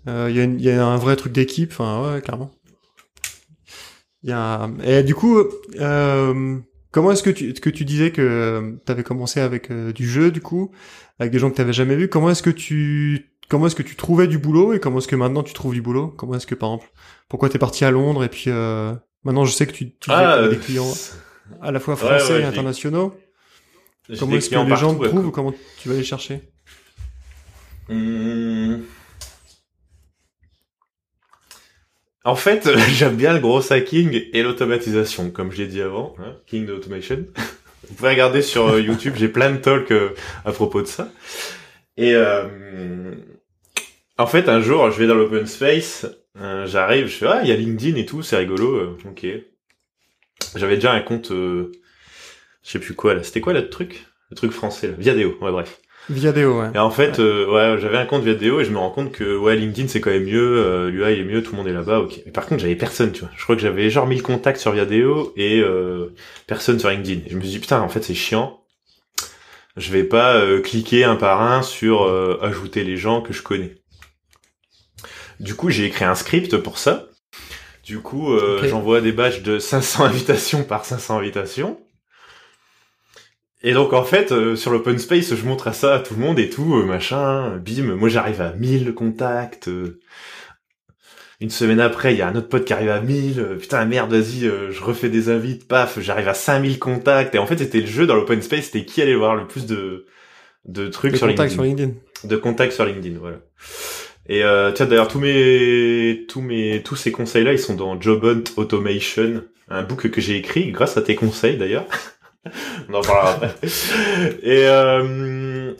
Il 0.07 0.11
euh, 0.11 0.31
y, 0.31 0.63
y, 0.63 0.71
a 0.71 0.87
un 0.87 0.97
vrai 0.97 1.17
truc 1.17 1.33
d'équipe. 1.33 1.71
Enfin, 1.73 2.15
ouais, 2.15 2.21
clairement. 2.23 2.51
Y 4.23 4.33
a... 4.33 4.71
Et 4.85 5.03
du 5.03 5.15
coup, 5.15 5.39
euh, 5.81 6.59
comment 6.91 7.13
est-ce 7.13 7.23
que 7.23 7.31
tu, 7.31 7.53
que 7.53 7.71
tu 7.71 7.85
disais 7.85 8.11
que 8.11 8.79
tu 8.87 8.93
avais 8.93 9.03
commencé 9.03 9.41
avec 9.41 9.71
euh, 9.71 9.93
du 9.93 10.09
jeu, 10.09 10.31
du 10.31 10.41
coup, 10.41 10.71
avec 11.19 11.33
des 11.33 11.39
gens 11.39 11.51
que 11.51 11.63
tu 11.63 11.73
jamais 11.73 11.97
vu 11.97 12.09
Comment 12.09 12.31
est-ce 12.31 12.43
que 12.43 12.51
tu 12.51 13.33
comment 13.49 13.67
est-ce 13.67 13.77
que 13.77 13.83
tu 13.83 13.97
trouvais 13.97 14.29
du 14.29 14.39
boulot 14.39 14.75
et 14.75 14.81
comment 14.81 14.99
est-ce 14.99 15.09
que 15.09 15.17
maintenant 15.17 15.43
tu 15.43 15.55
trouves 15.55 15.75
du 15.75 15.83
boulot? 15.83 16.09
Comment 16.09 16.35
est-ce 16.35 16.47
que 16.47 16.55
par 16.55 16.71
exemple, 16.71 16.91
pourquoi 17.29 17.49
t'es 17.49 17.59
parti 17.59 17.85
à 17.85 17.91
Londres 17.91 18.23
et 18.23 18.29
puis 18.29 18.51
maintenant 19.25 19.45
je 19.47 19.53
sais 19.53 19.67
que 19.67 19.73
tu, 19.73 19.95
tu 19.99 20.11
ah, 20.11 20.47
des 20.49 20.59
clients 20.59 20.93
à 21.63 21.73
la 21.73 21.81
fois 21.81 21.97
français 21.97 22.41
et 22.41 22.45
internationaux. 22.45 23.15
Comment 24.19 24.37
est-ce 24.37 24.51
que 24.51 24.57
les 24.57 24.77
gens 24.77 24.95
te 24.95 25.07
trouvent 25.07 25.31
Comment 25.31 25.55
tu 25.79 25.89
vas 25.89 25.95
les 25.95 26.05
chercher? 26.05 26.41
Hmm. 27.89 28.79
En 32.25 32.37
fait, 32.37 32.69
j'aime 32.91 33.17
bien 33.17 33.33
le 33.33 33.41
gros 33.41 33.73
hacking 33.73 34.23
et 34.33 34.43
l'automatisation, 34.43 35.31
comme 35.31 35.51
j'ai 35.51 35.67
dit 35.67 35.81
avant, 35.81 36.15
hein, 36.19 36.37
King 36.47 36.67
de 36.67 36.75
Automation. 36.75 37.25
Vous 37.89 37.95
pouvez 37.95 38.11
regarder 38.11 38.43
sur 38.43 38.69
euh, 38.69 38.81
YouTube, 38.83 39.15
j'ai 39.17 39.29
plein 39.29 39.51
de 39.51 39.57
talks 39.57 39.91
euh, 39.93 40.11
à 40.45 40.53
propos 40.53 40.83
de 40.83 40.87
ça. 40.87 41.11
Et 41.97 42.13
euh, 42.15 43.15
en 44.19 44.27
fait, 44.27 44.49
un 44.51 44.61
jour, 44.61 44.91
je 44.91 44.99
vais 44.99 45.07
dans 45.07 45.15
l'open 45.15 45.47
space, 45.47 46.07
j'arrive, 46.67 47.07
je 47.07 47.17
fais 47.17 47.27
ah, 47.27 47.41
il 47.43 47.49
y 47.49 47.53
a 47.53 47.57
LinkedIn 47.57 47.97
et 47.97 48.05
tout, 48.05 48.23
c'est 48.23 48.37
rigolo. 48.37 48.99
ok. 49.09 49.27
J'avais 50.55 50.77
déjà 50.77 50.93
un 50.93 51.01
compte, 51.01 51.31
euh, 51.31 51.73
je 52.65 52.71
sais 52.71 52.79
plus 52.79 52.95
quoi 52.95 53.15
là. 53.15 53.23
C'était 53.23 53.41
quoi 53.41 53.53
le 53.53 53.69
truc? 53.69 54.07
Le 54.31 54.37
truc 54.37 54.53
français 54.53 54.89
là. 54.89 54.95
Viadeo. 54.99 55.37
Ouais, 55.41 55.51
bref. 55.51 55.81
Viadeo, 56.11 56.61
ouais. 56.61 56.71
Et 56.75 56.79
en 56.79 56.91
fait, 56.91 57.19
ouais, 57.19 57.25
euh, 57.25 57.79
j'avais 57.79 57.99
un 57.99 58.07
compte 58.07 58.23
Viadeo 58.23 58.61
et 58.61 58.65
je 58.65 58.71
me 58.71 58.79
rends 58.79 58.91
compte 58.91 59.13
que 59.13 59.37
ouais, 59.37 59.57
LinkedIn 59.57 59.89
c'est 59.89 60.01
quand 60.01 60.11
même 60.11 60.25
mieux, 60.25 60.65
euh, 60.65 60.91
l'UI 60.91 61.21
est 61.21 61.25
mieux, 61.25 61.43
tout 61.43 61.53
le 61.53 61.59
monde 61.59 61.69
est 61.69 61.73
là-bas, 61.73 62.01
ok. 62.01 62.23
Mais 62.25 62.33
par 62.33 62.47
contre, 62.47 62.63
j'avais 62.63 62.77
personne, 62.77 63.13
tu 63.13 63.21
vois. 63.21 63.31
Je 63.37 63.43
crois 63.43 63.57
que 63.57 63.63
j'avais 63.63 63.91
genre 63.91 64.07
1000 64.07 64.23
contacts 64.23 64.59
sur 64.61 64.73
Viadeo 64.73 65.35
et 65.37 65.61
euh, 65.61 66.15
personne 66.47 66.79
sur 66.79 66.89
LinkedIn. 66.89 67.27
Et 67.27 67.31
je 67.31 67.37
me 67.37 67.43
suis 67.43 67.51
dit 67.51 67.59
putain, 67.59 67.81
en 67.81 67.89
fait 67.89 68.03
c'est 68.03 68.15
chiant. 68.15 68.63
Je 69.77 69.93
vais 69.93 70.05
pas 70.05 70.35
euh, 70.35 70.61
cliquer 70.61 71.05
un 71.05 71.17
par 71.17 71.43
un 71.43 71.63
sur 71.63 72.05
ajouter 72.43 72.85
les 72.85 72.97
gens 72.97 73.21
que 73.21 73.33
je 73.33 73.43
connais. 73.43 73.75
Du 75.41 75.55
coup, 75.55 75.71
j'ai 75.71 75.85
écrit 75.85 76.05
un 76.05 76.15
script 76.15 76.57
pour 76.57 76.79
ça 76.79 77.08
du 77.89 78.01
coup, 78.01 78.35
euh, 78.35 78.61
j'envoie 78.69 79.01
des 79.01 79.13
badges 79.13 79.41
de 79.41 79.59
500 79.59 80.05
invitations 80.05 80.63
par 80.63 80.85
500 80.85 81.17
invitations. 81.17 81.81
Et 83.63 83.73
donc 83.73 83.95
en 83.95 84.05
fait, 84.05 84.31
euh, 84.31 84.57
sur 84.57 84.71
l'open 84.71 84.99
space, 84.99 85.35
je 85.35 85.45
montre 85.47 85.69
à 85.69 85.73
ça 85.73 85.95
à 85.95 85.99
tout 85.99 86.13
le 86.13 86.21
monde 86.21 86.39
et 86.39 86.51
tout, 86.51 86.77
euh, 86.77 86.85
machin, 86.85 87.57
bim, 87.57 87.95
moi 87.97 88.11
j'arrive 88.11 88.43
à 88.43 88.53
1000 88.53 88.93
contacts. 88.93 89.71
une 91.41 91.49
semaine 91.49 91.81
après, 91.81 92.13
il 92.13 92.19
y 92.19 92.23
a 92.23 92.29
un 92.29 92.37
autre 92.37 92.51
pote 92.51 92.67
qui 92.67 92.75
arrive 92.75 92.91
à 92.91 93.01
1000. 93.01 93.57
putain, 93.59 93.83
merde, 93.87 94.13
vas-y, 94.13 94.41
je 94.43 94.85
refais 94.85 95.09
des 95.09 95.31
invites, 95.31 95.67
paf, 95.67 95.99
j'arrive 95.99 96.29
à 96.29 96.35
5000 96.35 96.79
contacts. 96.79 97.35
Et 97.35 97.39
en 97.39 97.47
fait, 97.47 97.57
c'était 97.57 97.81
le 97.81 97.87
jeu 97.87 98.07
dans 98.07 98.17
l'open 98.17 98.43
space, 98.43 98.67
c'était 98.67 98.85
qui 98.85 99.01
allait 99.01 99.15
voir 99.15 99.35
le 99.35 99.47
plus 99.47 99.65
de, 99.65 100.05
de 100.67 100.89
trucs 100.89 101.17
sur, 101.17 101.27
LinkedIn. 101.27 101.49
sur 101.49 101.63
LinkedIn. 101.63 101.93
De 102.25 102.37
contacts 102.37 102.75
sur 102.75 102.85
LinkedIn, 102.85 103.19
voilà. 103.19 103.39
Et 104.29 104.45
euh, 104.45 104.73
tiens 104.73 104.87
d'ailleurs 104.87 105.09
tous 105.09 105.21
mes 105.21 106.27
tous 106.29 106.43
mes 106.43 106.83
tous 106.83 106.97
ces 106.97 107.11
conseils 107.11 107.45
là 107.45 107.53
ils 107.53 107.59
sont 107.59 107.75
dans 107.75 107.99
Job 108.01 108.25
Hunt 108.25 108.45
Automation, 108.57 109.43
un 109.69 109.83
book 109.83 110.11
que 110.11 110.21
j'ai 110.21 110.37
écrit 110.37 110.71
grâce 110.71 110.97
à 110.97 111.03
tes 111.03 111.15
conseils 111.15 111.57
d'ailleurs. 111.57 111.87
On 112.89 112.95
en 112.95 113.01
parlera 113.01 113.33
après. 113.33 113.55
Et 114.43 114.67
euh, 114.67 115.73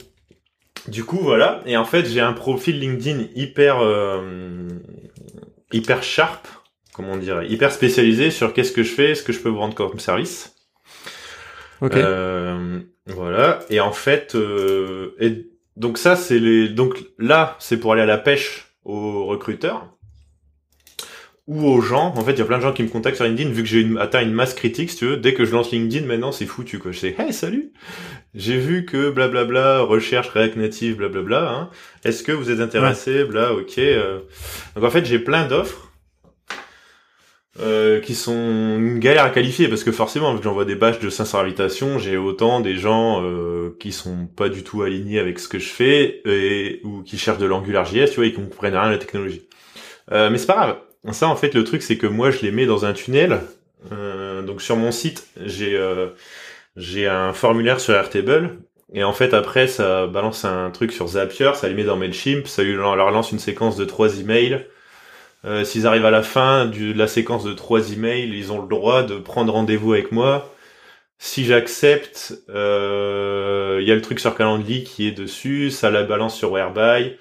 du 0.87 1.03
coup 1.03 1.19
voilà 1.19 1.61
et 1.67 1.77
en 1.77 1.85
fait 1.85 2.05
j'ai 2.07 2.21
un 2.21 2.33
profil 2.33 2.79
LinkedIn 2.79 3.25
hyper 3.35 3.79
euh, 3.81 4.67
hyper 5.71 6.01
sharp, 6.01 6.47
comment 6.93 7.13
on 7.13 7.17
dirait, 7.17 7.47
hyper 7.47 7.71
spécialisé 7.71 8.31
sur 8.31 8.53
qu'est-ce 8.53 8.71
que 8.71 8.81
je 8.81 8.91
fais, 8.91 9.13
ce 9.13 9.21
que 9.21 9.31
je 9.31 9.39
peux 9.39 9.49
vous 9.49 9.59
rendre 9.59 9.75
comme 9.75 9.99
service. 9.99 10.55
Ok. 11.81 11.95
Euh, 11.95 12.79
voilà 13.05 13.59
et 13.69 13.79
en 13.79 13.91
fait 13.91 14.35
euh, 14.35 15.15
et 15.19 15.48
donc 15.79 15.97
ça, 15.97 16.17
c'est 16.17 16.39
les. 16.39 16.67
Donc 16.67 17.05
là, 17.17 17.55
c'est 17.59 17.79
pour 17.79 17.93
aller 17.93 18.01
à 18.01 18.05
la 18.05 18.17
pêche 18.17 18.67
aux 18.83 19.25
recruteurs 19.25 19.95
ou 21.47 21.65
aux 21.65 21.81
gens. 21.81 22.13
En 22.15 22.21
fait, 22.21 22.33
il 22.33 22.39
y 22.39 22.41
a 22.41 22.45
plein 22.45 22.57
de 22.57 22.63
gens 22.63 22.73
qui 22.73 22.83
me 22.83 22.89
contactent 22.89 23.15
sur 23.15 23.25
LinkedIn 23.25 23.49
vu 23.51 23.63
que 23.63 23.69
j'ai 23.69 23.87
atteint 23.97 24.21
une 24.21 24.33
masse 24.33 24.53
critique. 24.53 24.91
Si 24.91 24.97
tu 24.97 25.05
veux, 25.05 25.17
dès 25.17 25.33
que 25.33 25.45
je 25.45 25.53
lance 25.53 25.71
LinkedIn, 25.71 26.05
maintenant 26.05 26.33
c'est 26.33 26.45
foutu 26.45 26.79
quoi. 26.79 26.91
Je 26.91 26.99
sais, 26.99 27.15
hey 27.17 27.31
salut, 27.31 27.71
j'ai 28.35 28.57
vu 28.57 28.85
que 28.85 29.09
blablabla 29.09 29.79
recherche 29.79 30.27
React 30.29 30.57
Native 30.57 30.97
blablabla. 30.97 31.49
Hein. 31.49 31.69
Est-ce 32.03 32.23
que 32.23 32.33
vous 32.33 32.51
êtes 32.51 32.59
intéressé, 32.59 33.23
bla, 33.23 33.53
ok. 33.53 33.77
Euh. 33.77 34.19
Donc 34.75 34.83
en 34.83 34.89
fait, 34.89 35.05
j'ai 35.05 35.19
plein 35.19 35.47
d'offres 35.47 35.88
euh, 37.61 37.99
qui 37.99 38.15
sont 38.15 38.33
une 38.33 38.99
galère 38.99 39.25
à 39.25 39.29
qualifier 39.29 39.67
parce 39.67 39.83
que 39.83 39.91
forcément, 39.91 40.33
vu 40.33 40.39
que 40.39 40.43
j'envoie 40.43 40.65
des 40.65 40.75
bâches 40.75 40.99
de 40.99 41.09
500 41.09 41.39
invitations, 41.39 41.99
j'ai 41.99 42.17
autant 42.17 42.61
des 42.61 42.75
gens 42.75 43.21
euh, 43.23 43.75
qui 43.79 43.91
sont 43.91 44.27
pas 44.27 44.49
du 44.49 44.63
tout 44.63 44.81
alignés 44.81 45.19
avec 45.19 45.39
ce 45.39 45.47
que 45.47 45.59
je 45.59 45.67
fais 45.67 46.21
et 46.25 46.81
ou 46.83 47.01
qui 47.01 47.17
cherchent 47.17 47.39
de 47.39 47.45
l'AngularJS, 47.45 48.11
tu 48.11 48.15
vois, 48.15 48.25
et 48.25 48.33
qui 48.33 48.41
comprennent 48.41 48.75
rien 48.75 48.87
à 48.87 48.91
la 48.91 48.97
technologie. 48.97 49.43
Euh, 50.11 50.29
mais 50.29 50.37
c'est 50.37 50.47
pas 50.47 50.55
grave. 50.55 50.77
Ça, 51.11 51.27
en 51.27 51.35
fait, 51.35 51.53
le 51.53 51.63
truc, 51.63 51.81
c'est 51.81 51.97
que 51.97 52.07
moi, 52.07 52.31
je 52.31 52.41
les 52.41 52.51
mets 52.51 52.65
dans 52.65 52.85
un 52.85 52.93
tunnel. 52.93 53.41
Euh, 53.91 54.41
donc 54.41 54.61
sur 54.61 54.75
mon 54.75 54.91
site, 54.91 55.27
j'ai 55.45 55.79
j'ai 56.75 57.07
un 57.07 57.33
formulaire 57.33 57.79
sur 57.79 57.93
Airtable 57.93 58.59
Et 58.93 59.03
en 59.03 59.11
fait, 59.11 59.33
après, 59.33 59.67
ça 59.67 60.07
balance 60.07 60.45
un 60.45 60.69
truc 60.71 60.91
sur 60.93 61.07
Zapier, 61.07 61.51
ça 61.55 61.67
les 61.67 61.73
met 61.73 61.83
dans 61.83 61.97
Mailchimp, 61.97 62.47
ça 62.47 62.63
leur 62.63 63.11
lance 63.11 63.31
une 63.31 63.39
séquence 63.39 63.75
de 63.75 63.85
trois 63.85 64.19
emails. 64.19 64.65
Euh, 65.45 65.63
S'ils 65.63 65.87
arrivent 65.87 66.05
à 66.05 66.11
la 66.11 66.23
fin 66.23 66.65
de 66.65 66.91
la 66.93 67.07
séquence 67.07 67.43
de 67.43 67.53
trois 67.53 67.91
emails, 67.93 68.29
ils 68.37 68.51
ont 68.51 68.61
le 68.61 68.67
droit 68.67 69.03
de 69.03 69.15
prendre 69.15 69.53
rendez-vous 69.53 69.93
avec 69.93 70.11
moi. 70.11 70.53
Si 71.17 71.45
j'accepte, 71.45 72.33
euh, 72.49 73.79
il 73.81 73.87
y 73.87 73.91
a 73.91 73.95
le 73.95 74.01
truc 74.01 74.19
sur 74.19 74.35
Calendly 74.35 74.83
qui 74.83 75.07
est 75.07 75.11
dessus, 75.11 75.69
ça 75.69 75.89
la 75.91 76.03
balance 76.03 76.35
sur 76.35 76.51
Whereby. 76.51 77.15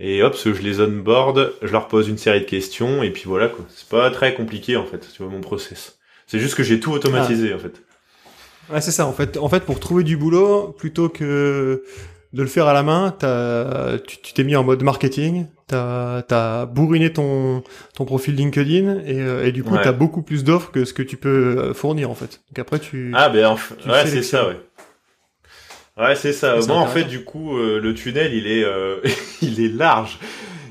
Et 0.00 0.22
hop, 0.22 0.36
je 0.36 0.62
les 0.62 0.80
onboard, 0.80 1.54
je 1.60 1.72
leur 1.72 1.88
pose 1.88 2.08
une 2.08 2.18
série 2.18 2.40
de 2.40 2.44
questions, 2.44 3.02
et 3.02 3.10
puis 3.10 3.24
voilà 3.26 3.48
quoi. 3.48 3.64
C'est 3.68 3.88
pas 3.88 4.10
très 4.10 4.32
compliqué 4.34 4.76
en 4.76 4.84
fait, 4.84 5.00
tu 5.12 5.22
vois, 5.22 5.32
mon 5.32 5.40
process. 5.40 5.98
C'est 6.26 6.38
juste 6.38 6.54
que 6.54 6.62
j'ai 6.62 6.78
tout 6.78 6.92
automatisé 6.92 7.52
en 7.52 7.58
fait. 7.58 7.82
Ouais, 8.70 8.80
c'est 8.80 8.90
ça. 8.90 9.06
En 9.06 9.12
fait, 9.12 9.38
en 9.38 9.48
fait, 9.48 9.64
pour 9.64 9.80
trouver 9.80 10.04
du 10.04 10.16
boulot, 10.16 10.74
plutôt 10.78 11.08
que 11.08 11.82
de 12.32 12.42
le 12.42 12.48
faire 12.48 12.66
à 12.66 12.74
la 12.74 12.82
main, 12.82 13.16
as, 13.22 13.98
tu 14.06 14.32
t'es 14.34 14.44
mis 14.44 14.54
en 14.54 14.62
mode 14.62 14.82
marketing, 14.82 15.46
t'as 15.68 16.24
as 16.30 16.66
bourriné 16.66 17.12
ton 17.12 17.62
ton 17.94 18.04
profil 18.04 18.34
LinkedIn 18.34 19.00
et, 19.06 19.20
euh, 19.20 19.46
et 19.46 19.52
du 19.52 19.62
coup 19.62 19.76
tu 19.76 19.82
t'as 19.82 19.92
beaucoup 19.92 20.22
plus 20.22 20.44
d'offres 20.44 20.70
que 20.70 20.84
ce 20.84 20.92
que 20.92 21.02
tu 21.02 21.16
peux 21.16 21.58
euh, 21.58 21.74
fournir 21.74 22.10
en 22.10 22.14
fait. 22.14 22.40
Donc 22.50 22.58
après 22.58 22.78
tu 22.78 23.12
ah 23.14 23.28
ben 23.28 23.46
enfin, 23.46 23.74
ouais 23.86 24.06
c'est 24.06 24.22
ça 24.22 24.48
ouais. 24.48 24.56
Ouais 25.96 26.14
c'est 26.16 26.32
ça. 26.32 26.56
Moi 26.66 26.76
en 26.76 26.86
fait 26.86 27.04
du 27.04 27.24
coup 27.24 27.56
euh, 27.56 27.80
le 27.80 27.94
tunnel 27.94 28.34
il 28.34 28.46
est 28.46 28.64
il 29.42 29.60
est 29.64 29.72
large. 29.72 30.18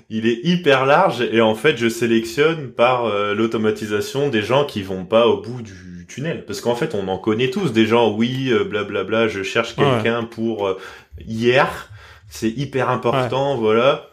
Il 0.09 0.25
est 0.25 0.39
hyper 0.43 0.85
large 0.85 1.21
et 1.21 1.41
en 1.41 1.53
fait 1.53 1.77
je 1.77 1.89
sélectionne 1.89 2.69
par 2.69 3.09
l'automatisation 3.35 4.29
des 4.29 4.41
gens 4.41 4.63
qui 4.63 4.81
vont 4.81 5.03
pas 5.03 5.27
au 5.27 5.41
bout 5.41 5.61
du 5.61 5.87
tunnel. 6.07 6.45
Parce 6.45 6.61
qu'en 6.61 6.75
fait, 6.75 6.95
on 6.95 7.07
en 7.07 7.17
connaît 7.17 7.49
tous 7.49 7.71
des 7.71 7.85
gens, 7.85 8.11
oui, 8.11 8.49
blablabla, 8.49 8.79
euh, 8.79 9.03
bla, 9.03 9.03
bla, 9.03 9.27
je 9.27 9.43
cherche 9.43 9.75
quelqu'un 9.75 10.23
pour 10.23 10.67
euh, 10.67 10.77
hier, 11.25 11.89
c'est 12.29 12.49
hyper 12.49 12.89
important, 12.89 13.55
voilà. 13.57 14.06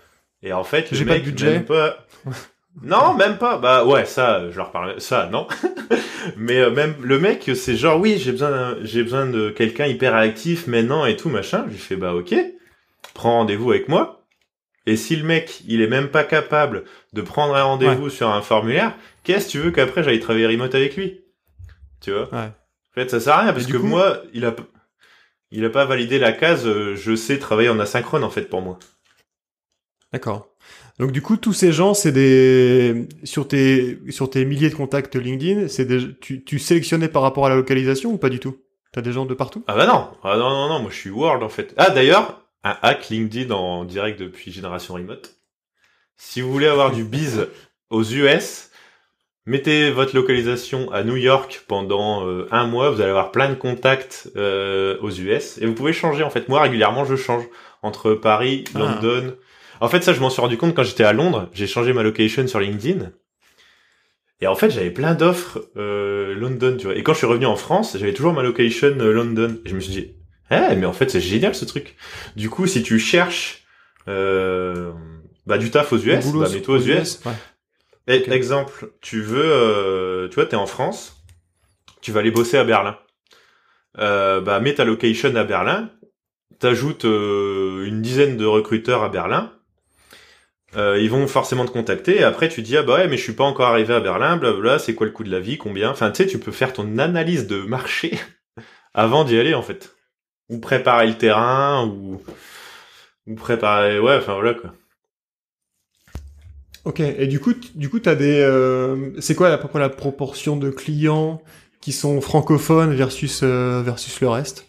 Et 0.44 0.52
en 0.52 0.62
fait, 0.62 0.88
j'ai 0.92 1.06
pas 1.06 1.18
de 1.18 1.24
budget. 1.24 1.60
Pas... 1.60 2.06
non, 2.82 3.14
même 3.14 3.38
pas. 3.38 3.56
Bah 3.58 3.84
ouais, 3.84 4.04
ça, 4.04 4.50
je 4.50 4.56
leur 4.56 4.70
parle. 4.70 5.00
Ça, 5.00 5.28
non. 5.32 5.48
Mais 6.36 6.60
euh, 6.60 6.70
même 6.70 6.94
le 7.02 7.18
mec, 7.18 7.50
c'est 7.54 7.76
genre, 7.76 7.98
oui, 7.98 8.18
j'ai 8.18 8.32
besoin, 8.32 8.76
j'ai 8.82 9.02
besoin 9.02 9.26
de 9.26 9.48
quelqu'un 9.48 9.86
hyper 9.86 10.14
actif 10.14 10.66
maintenant 10.66 11.06
et 11.06 11.16
tout 11.16 11.30
machin. 11.30 11.64
Je 11.68 11.72
lui 11.72 11.78
fais, 11.78 11.96
bah 11.96 12.14
ok, 12.14 12.34
prends 13.14 13.38
rendez-vous 13.38 13.70
avec 13.70 13.88
moi. 13.88 14.26
Et 14.86 14.96
si 14.96 15.16
le 15.16 15.24
mec, 15.24 15.62
il 15.66 15.80
est 15.80 15.86
même 15.86 16.08
pas 16.08 16.24
capable 16.24 16.84
de 17.14 17.22
prendre 17.22 17.56
un 17.56 17.62
rendez-vous 17.62 18.10
sur 18.10 18.28
un 18.28 18.42
formulaire, 18.42 18.94
qu'est-ce 19.22 19.46
que 19.46 19.52
tu 19.52 19.58
veux 19.58 19.70
qu'après 19.70 20.04
j'aille 20.04 20.20
travailler 20.20 20.46
remote 20.46 20.74
avec 20.74 20.94
lui? 20.94 21.22
Tu 22.02 22.12
vois? 22.12 22.28
Ouais. 22.32 22.48
En 22.48 22.94
fait, 22.94 23.10
ça 23.10 23.18
sert 23.18 23.32
à 23.32 23.42
rien 23.44 23.52
parce 23.54 23.66
que 23.66 23.78
moi, 23.78 24.18
il 24.34 24.44
a, 24.44 24.54
il 25.50 25.64
a 25.64 25.70
pas 25.70 25.86
validé 25.86 26.18
la 26.18 26.32
case. 26.32 26.66
Euh, 26.66 26.96
je 26.96 27.16
sais 27.16 27.38
travailler 27.38 27.70
en 27.70 27.80
asynchrone 27.80 28.24
en 28.24 28.30
fait 28.30 28.42
pour 28.42 28.60
moi. 28.60 28.78
D'accord. 30.14 30.46
Donc 31.00 31.10
du 31.10 31.22
coup, 31.22 31.36
tous 31.36 31.52
ces 31.52 31.72
gens, 31.72 31.92
c'est 31.92 32.12
des 32.12 33.08
sur 33.24 33.48
tes 33.48 33.98
sur 34.10 34.30
tes 34.30 34.44
milliers 34.44 34.70
de 34.70 34.76
contacts 34.76 35.16
LinkedIn, 35.16 35.66
c'est 35.66 35.84
des 35.84 36.14
tu 36.20 36.44
tu 36.44 36.60
sélectionnais 36.60 37.08
par 37.08 37.22
rapport 37.22 37.46
à 37.46 37.48
la 37.48 37.56
localisation 37.56 38.12
ou 38.12 38.16
pas 38.16 38.28
du 38.28 38.38
tout? 38.38 38.56
T'as 38.92 39.00
des 39.00 39.10
gens 39.10 39.26
de 39.26 39.34
partout? 39.34 39.64
Ah 39.66 39.74
bah 39.74 39.86
non, 39.86 40.10
ah 40.22 40.36
non 40.36 40.50
non 40.50 40.68
non, 40.68 40.78
moi 40.78 40.90
je 40.92 40.96
suis 40.96 41.10
world 41.10 41.42
en 41.42 41.48
fait. 41.48 41.74
Ah 41.76 41.90
d'ailleurs, 41.90 42.46
un 42.62 42.76
hack 42.82 43.08
LinkedIn 43.08 43.52
en 43.52 43.84
direct 43.84 44.20
depuis 44.20 44.52
Génération 44.52 44.94
Remote. 44.94 45.34
Si 46.16 46.40
vous 46.40 46.52
voulez 46.52 46.68
avoir 46.68 46.92
du 46.92 47.02
biz 47.02 47.48
aux 47.90 48.04
US, 48.04 48.70
Mettez 49.46 49.90
votre 49.90 50.16
localisation 50.16 50.90
à 50.90 51.02
New 51.04 51.16
York 51.16 51.64
pendant 51.68 52.26
euh, 52.26 52.48
un 52.50 52.66
mois, 52.66 52.88
vous 52.88 53.02
allez 53.02 53.10
avoir 53.10 53.30
plein 53.30 53.50
de 53.50 53.54
contacts 53.54 54.30
euh, 54.36 54.96
aux 55.02 55.10
US 55.10 55.58
et 55.58 55.66
vous 55.66 55.74
pouvez 55.74 55.92
changer. 55.92 56.22
En 56.22 56.30
fait, 56.30 56.48
moi 56.48 56.62
régulièrement, 56.62 57.04
je 57.04 57.14
change 57.14 57.44
entre 57.82 58.14
Paris, 58.14 58.64
ah. 58.74 58.78
London. 58.78 59.34
En 59.84 59.88
fait, 59.88 60.02
ça, 60.02 60.12
je 60.12 60.20
m'en 60.20 60.30
suis 60.30 60.40
rendu 60.40 60.56
compte 60.56 60.74
quand 60.74 60.82
j'étais 60.82 61.04
à 61.04 61.12
Londres. 61.12 61.48
J'ai 61.52 61.66
changé 61.66 61.92
ma 61.92 62.02
location 62.02 62.46
sur 62.46 62.60
LinkedIn. 62.60 63.12
Et 64.40 64.46
en 64.46 64.54
fait, 64.54 64.70
j'avais 64.70 64.90
plein 64.90 65.14
d'offres 65.14 65.60
euh, 65.76 66.34
London, 66.34 66.76
tu 66.78 66.86
vois. 66.86 66.96
Et 66.96 67.02
quand 67.02 67.12
je 67.12 67.18
suis 67.18 67.26
revenu 67.26 67.46
en 67.46 67.56
France, 67.56 67.96
j'avais 67.98 68.14
toujours 68.14 68.32
ma 68.32 68.42
location 68.42 68.94
London. 68.96 69.58
Et 69.64 69.68
je 69.68 69.74
me 69.74 69.80
suis 69.80 69.92
dit, 69.92 70.14
eh, 70.50 70.74
mais 70.76 70.86
en 70.86 70.92
fait, 70.92 71.10
c'est 71.10 71.20
génial 71.20 71.54
ce 71.54 71.64
truc. 71.64 71.96
Du 72.36 72.50
coup, 72.50 72.66
si 72.66 72.82
tu 72.82 72.98
cherches 72.98 73.64
bah, 75.46 75.58
du 75.58 75.70
taf 75.70 75.92
aux 75.92 75.98
US, 75.98 76.32
bah, 76.32 76.48
mets-toi 76.48 76.76
aux 76.76 76.82
US. 76.82 77.20
Exemple, 78.06 78.92
tu 79.00 79.22
veux, 79.22 79.44
euh, 79.44 80.28
tu 80.28 80.34
vois, 80.34 80.46
t'es 80.46 80.56
en 80.56 80.66
France, 80.66 81.24
tu 82.00 82.12
vas 82.12 82.20
aller 82.20 82.30
bosser 82.30 82.58
à 82.58 82.64
Berlin. 82.64 82.98
Euh, 83.98 84.40
bah, 84.40 84.60
mets 84.60 84.74
ta 84.74 84.84
location 84.84 85.34
à 85.36 85.44
Berlin, 85.44 85.90
t'ajoutes 86.58 87.04
euh, 87.04 87.84
une 87.86 88.02
dizaine 88.02 88.36
de 88.36 88.44
recruteurs 88.44 89.02
à 89.02 89.08
Berlin. 89.08 89.52
Euh, 90.76 90.98
ils 91.00 91.10
vont 91.10 91.26
forcément 91.28 91.64
te 91.64 91.70
contacter 91.70 92.16
et 92.16 92.24
après 92.24 92.48
tu 92.48 92.60
dis 92.60 92.76
ah 92.76 92.82
bah 92.82 92.94
ouais 92.94 93.06
mais 93.06 93.16
je 93.16 93.22
suis 93.22 93.32
pas 93.32 93.44
encore 93.44 93.68
arrivé 93.68 93.94
à 93.94 94.00
Berlin 94.00 94.36
blablabla 94.36 94.80
c'est 94.80 94.94
quoi 94.94 95.06
le 95.06 95.12
coût 95.12 95.22
de 95.22 95.30
la 95.30 95.38
vie 95.38 95.56
combien? 95.56 95.90
Enfin 95.90 96.10
tu 96.10 96.22
sais 96.22 96.28
tu 96.28 96.38
peux 96.38 96.50
faire 96.50 96.72
ton 96.72 96.98
analyse 96.98 97.46
de 97.46 97.62
marché 97.62 98.18
avant 98.94 99.22
d'y 99.24 99.38
aller 99.38 99.54
en 99.54 99.62
fait. 99.62 99.94
Ou 100.48 100.58
préparer 100.58 101.06
le 101.06 101.14
terrain 101.16 101.86
ou 101.86 102.20
ou 103.26 103.34
préparer 103.36 104.00
ouais 104.00 104.16
enfin 104.16 104.34
voilà 104.34 104.54
quoi. 104.54 104.72
Ok, 106.84 107.00
et 107.00 107.26
du 107.26 107.40
coup, 107.40 107.54
du 107.74 107.88
coup, 107.88 107.98
t'as 107.98 108.14
des, 108.14 108.40
euh, 108.40 109.18
c'est 109.18 109.34
quoi 109.34 109.50
à 109.50 109.56
peu 109.56 109.68
près 109.68 109.78
la 109.78 109.88
proportion 109.88 110.56
de 110.56 110.68
clients 110.68 111.40
qui 111.80 111.92
sont 111.92 112.20
francophones 112.20 112.94
versus 112.94 113.40
euh, 113.42 113.80
versus 113.82 114.20
le 114.20 114.28
reste, 114.28 114.66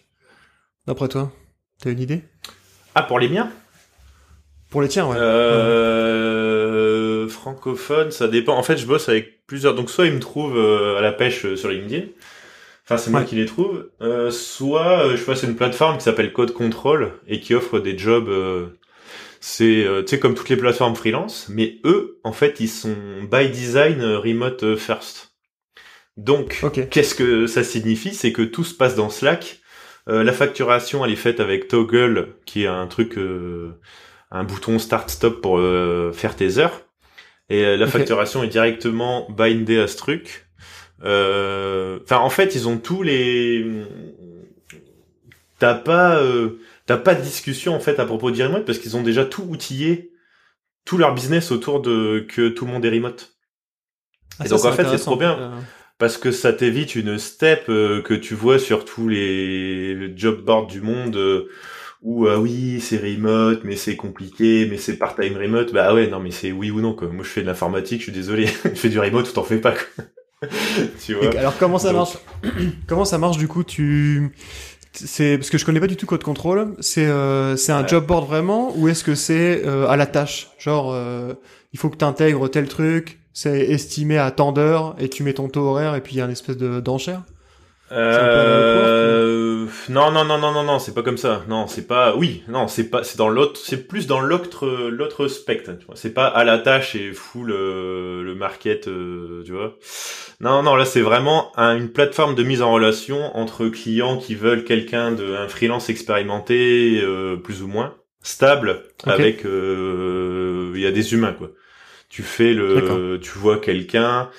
d'après 0.86 1.08
toi? 1.08 1.30
T'as 1.78 1.90
une 1.90 2.00
idée? 2.00 2.22
Ah, 2.94 3.02
pour 3.02 3.18
les 3.18 3.28
miens? 3.28 3.50
Pour 4.70 4.82
les 4.82 4.88
tiens, 4.88 5.06
ouais. 5.06 5.16
Euh, 5.18 6.56
francophone, 7.28 8.10
ça 8.10 8.28
dépend. 8.28 8.56
En 8.56 8.62
fait, 8.62 8.76
je 8.76 8.86
bosse 8.86 9.08
avec 9.08 9.46
plusieurs. 9.46 9.74
Donc, 9.74 9.90
soit 9.90 10.06
ils 10.06 10.12
me 10.12 10.20
trouvent 10.20 10.58
à 10.58 11.00
la 11.00 11.12
pêche 11.12 11.54
sur 11.54 11.68
LinkedIn. 11.68 12.06
Enfin, 12.84 12.96
c'est 12.98 13.10
moi 13.10 13.22
qui 13.24 13.34
les 13.36 13.46
trouve. 13.46 13.88
soit 14.30 15.16
je 15.16 15.22
passe 15.24 15.42
une 15.42 15.56
plateforme 15.56 15.98
qui 15.98 16.04
s'appelle 16.04 16.32
Code 16.32 16.52
Control 16.52 17.12
et 17.26 17.40
qui 17.40 17.54
offre 17.54 17.78
des 17.78 17.96
jobs 17.98 18.30
c'est 19.48 19.84
euh, 19.84 20.02
tu 20.02 20.08
sais 20.08 20.18
comme 20.18 20.34
toutes 20.34 20.48
les 20.48 20.56
plateformes 20.56 20.96
freelance, 20.96 21.46
mais 21.48 21.78
eux 21.84 22.18
en 22.24 22.32
fait 22.32 22.58
ils 22.58 22.68
sont 22.68 22.96
by 23.30 23.48
design 23.48 24.00
euh, 24.00 24.18
remote 24.18 24.64
euh, 24.64 24.76
first. 24.76 25.34
Donc 26.16 26.64
qu'est-ce 26.90 27.14
que 27.14 27.46
ça 27.46 27.62
signifie? 27.62 28.12
C'est 28.12 28.32
que 28.32 28.42
tout 28.42 28.64
se 28.64 28.74
passe 28.74 28.96
dans 28.96 29.08
Slack. 29.08 29.60
la 30.06 30.32
facturation 30.32 31.04
elle 31.04 31.12
est 31.12 31.16
faite 31.16 31.38
avec 31.38 31.68
Toggle 31.68 32.34
qui 32.44 32.64
est 32.64 32.68
un 32.68 32.86
truc 32.86 33.18
un 34.30 34.44
bouton 34.44 34.78
start 34.78 35.10
stop 35.10 35.40
pour 35.40 35.60
faire 36.14 36.36
tes 36.36 36.58
heures 36.58 36.82
et 37.48 37.76
la 37.76 37.86
facturation 37.86 38.42
est 38.42 38.48
directement 38.48 39.28
bindée 39.30 39.78
à 39.78 39.86
ce 39.86 39.96
truc. 39.96 40.48
Enfin 41.00 42.18
en 42.18 42.30
fait 42.30 42.54
ils 42.54 42.68
ont 42.68 42.78
tous 42.78 43.02
les 43.02 43.64
t'as 45.58 45.74
pas 45.74 46.20
t'as 46.86 46.96
pas 46.96 47.14
de 47.14 47.22
discussion 47.22 47.74
en 47.74 47.80
fait 47.80 47.98
à 47.98 48.06
propos 48.06 48.30
de 48.30 48.42
remote 48.42 48.64
parce 48.64 48.78
qu'ils 48.78 48.96
ont 48.96 49.02
déjà 49.02 49.24
tout 49.24 49.44
outillé, 49.48 50.12
tout 50.84 50.98
leur 50.98 51.14
business 51.14 51.50
autour 51.50 51.82
de 51.82 52.24
que 52.28 52.48
tout 52.48 52.64
le 52.64 52.72
monde 52.72 52.84
est 52.84 52.90
remote. 52.90 53.36
Ah, 54.38 54.46
et 54.46 54.48
donc 54.48 54.64
en 54.64 54.72
fait 54.72 54.86
c'est 54.88 54.98
trop 54.98 55.16
bien 55.16 55.38
euh. 55.38 55.50
parce 55.98 56.16
que 56.16 56.30
ça 56.30 56.52
t'évite 56.52 56.94
une 56.94 57.18
step 57.18 57.64
euh, 57.68 58.02
que 58.02 58.14
tu 58.14 58.34
vois 58.34 58.58
sur 58.58 58.84
tous 58.84 59.08
les 59.08 60.12
job 60.16 60.44
boards 60.44 60.66
du 60.66 60.80
monde 60.80 61.16
euh, 61.16 61.48
où 62.06 62.28
ah 62.28 62.38
oui 62.38 62.80
c'est 62.80 62.98
remote 62.98 63.62
mais 63.64 63.74
c'est 63.74 63.96
compliqué 63.96 64.68
mais 64.70 64.78
c'est 64.78 64.96
part-time 64.96 65.36
remote 65.36 65.72
bah 65.72 65.92
ouais 65.92 66.06
non 66.06 66.20
mais 66.20 66.30
c'est 66.30 66.52
oui 66.52 66.70
ou 66.70 66.80
non 66.80 66.94
quoi. 66.94 67.08
Moi 67.08 67.24
je 67.24 67.28
fais 67.28 67.42
de 67.42 67.46
l'informatique, 67.46 67.98
je 67.98 68.04
suis 68.04 68.12
désolé, 68.12 68.46
je 68.64 68.70
fais 68.70 68.88
du 68.88 69.00
remote 69.00 69.28
ou 69.28 69.32
t'en 69.32 69.42
fais 69.42 69.58
pas 69.58 69.72
quoi. 69.72 70.48
tu 71.04 71.14
vois. 71.14 71.36
alors 71.36 71.58
comment 71.58 71.78
ça 71.78 71.92
marche 71.92 72.18
Comment 72.86 73.04
ça 73.04 73.18
marche 73.18 73.38
du 73.38 73.48
coup 73.48 73.64
tu 73.64 74.32
c'est 74.92 75.36
parce 75.36 75.50
que 75.50 75.58
je 75.58 75.66
connais 75.66 75.80
pas 75.80 75.88
du 75.88 75.96
tout 75.96 76.06
Code 76.06 76.22
Control. 76.22 76.74
C'est 76.80 77.04
euh, 77.04 77.56
c'est 77.56 77.72
un 77.72 77.86
job 77.86 78.06
board 78.06 78.26
vraiment 78.26 78.72
ou 78.76 78.88
est-ce 78.88 79.04
que 79.04 79.14
c'est 79.14 79.62
euh, 79.66 79.88
à 79.88 79.96
la 79.96 80.06
tâche? 80.06 80.48
Genre 80.58 80.92
euh, 80.92 81.34
il 81.74 81.78
faut 81.78 81.90
que 81.90 81.96
tu 81.96 82.04
intègres 82.04 82.48
tel 82.48 82.66
truc, 82.66 83.18
c'est 83.34 83.58
estimé 83.58 84.16
à 84.16 84.30
tant 84.30 84.52
d'heures 84.52 84.94
et 84.98 85.10
tu 85.10 85.22
mets 85.22 85.34
ton 85.34 85.48
taux 85.48 85.66
horaire 85.66 85.96
et 85.96 86.00
puis 86.00 86.14
il 86.14 86.18
y 86.18 86.20
a 86.22 86.24
une 86.24 86.30
espèce 86.30 86.56
de 86.56 86.80
d'enchère? 86.80 87.24
Euh... 87.92 89.66
Non, 89.88 90.10
non, 90.10 90.24
non, 90.24 90.38
non, 90.38 90.52
non, 90.52 90.64
non, 90.64 90.78
c'est 90.78 90.94
pas 90.94 91.02
comme 91.02 91.18
ça. 91.18 91.44
Non, 91.48 91.66
c'est 91.66 91.86
pas. 91.86 92.16
Oui, 92.16 92.42
non, 92.48 92.66
c'est 92.66 92.90
pas. 92.90 93.04
C'est 93.04 93.18
dans 93.18 93.28
l'autre. 93.28 93.60
C'est 93.62 93.86
plus 93.86 94.06
dans 94.06 94.20
l'autre, 94.20 94.66
l'autre 94.88 95.28
spectre. 95.28 95.72
Tu 95.78 95.86
vois. 95.86 95.96
C'est 95.96 96.12
pas 96.12 96.26
à 96.26 96.44
la 96.44 96.58
tâche 96.58 96.96
et 96.96 97.12
full 97.12 97.48
le, 97.48 98.22
le 98.24 98.34
market. 98.34 98.88
Euh, 98.88 99.42
tu 99.44 99.52
vois. 99.52 99.76
Non, 100.40 100.62
non, 100.62 100.74
là, 100.74 100.84
c'est 100.84 101.00
vraiment 101.00 101.52
une 101.56 101.90
plateforme 101.90 102.34
de 102.34 102.42
mise 102.42 102.62
en 102.62 102.72
relation 102.72 103.36
entre 103.36 103.68
clients 103.68 104.18
qui 104.18 104.34
veulent 104.34 104.64
quelqu'un 104.64 105.12
de 105.12 105.34
un 105.34 105.48
freelance 105.48 105.88
expérimenté, 105.88 107.00
euh, 107.02 107.36
plus 107.36 107.62
ou 107.62 107.68
moins 107.68 107.94
stable, 108.22 108.82
avec. 109.04 109.44
Euh, 109.44 110.72
il 110.74 110.80
y 110.80 110.86
a 110.86 110.92
des 110.92 111.14
humains 111.14 111.32
quoi. 111.32 111.50
Tu 112.08 112.22
fais 112.22 112.52
le. 112.52 113.18
Tu 113.22 113.38
vois 113.38 113.58
quelqu'un. 113.58 114.30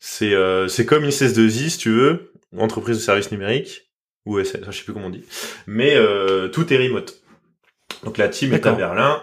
C'est 0.00 0.34
c'est 0.68 0.84
comme 0.84 1.04
une 1.04 1.10
16 1.10 1.34
2 1.34 1.46
i 1.62 1.70
si 1.70 1.78
tu 1.78 1.90
veux 1.90 2.32
entreprise 2.58 2.96
de 2.96 3.02
services 3.02 3.30
numériques, 3.30 3.90
ou 4.24 4.38
ESN, 4.38 4.64
je 4.66 4.78
sais 4.78 4.84
plus 4.84 4.92
comment 4.92 5.06
on 5.06 5.10
dit. 5.10 5.24
Mais 5.66 5.94
euh, 5.96 6.48
tout 6.48 6.72
est 6.72 6.76
remote. 6.76 7.22
Donc 8.04 8.18
la 8.18 8.28
team 8.28 8.52
est 8.52 8.66
à 8.66 8.72
Berlin. 8.72 9.22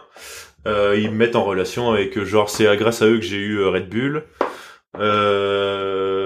Euh, 0.66 0.98
ils 0.98 1.12
me 1.12 1.16
mettent 1.16 1.36
en 1.36 1.44
relation 1.44 1.92
avec 1.92 2.22
genre 2.24 2.50
c'est 2.50 2.76
grâce 2.78 3.02
à 3.02 3.08
eux 3.08 3.18
que 3.18 3.26
j'ai 3.26 3.38
eu 3.38 3.60
euh, 3.60 3.70
Red 3.70 3.90
Bull. 3.90 4.24
Euh, 4.98 6.23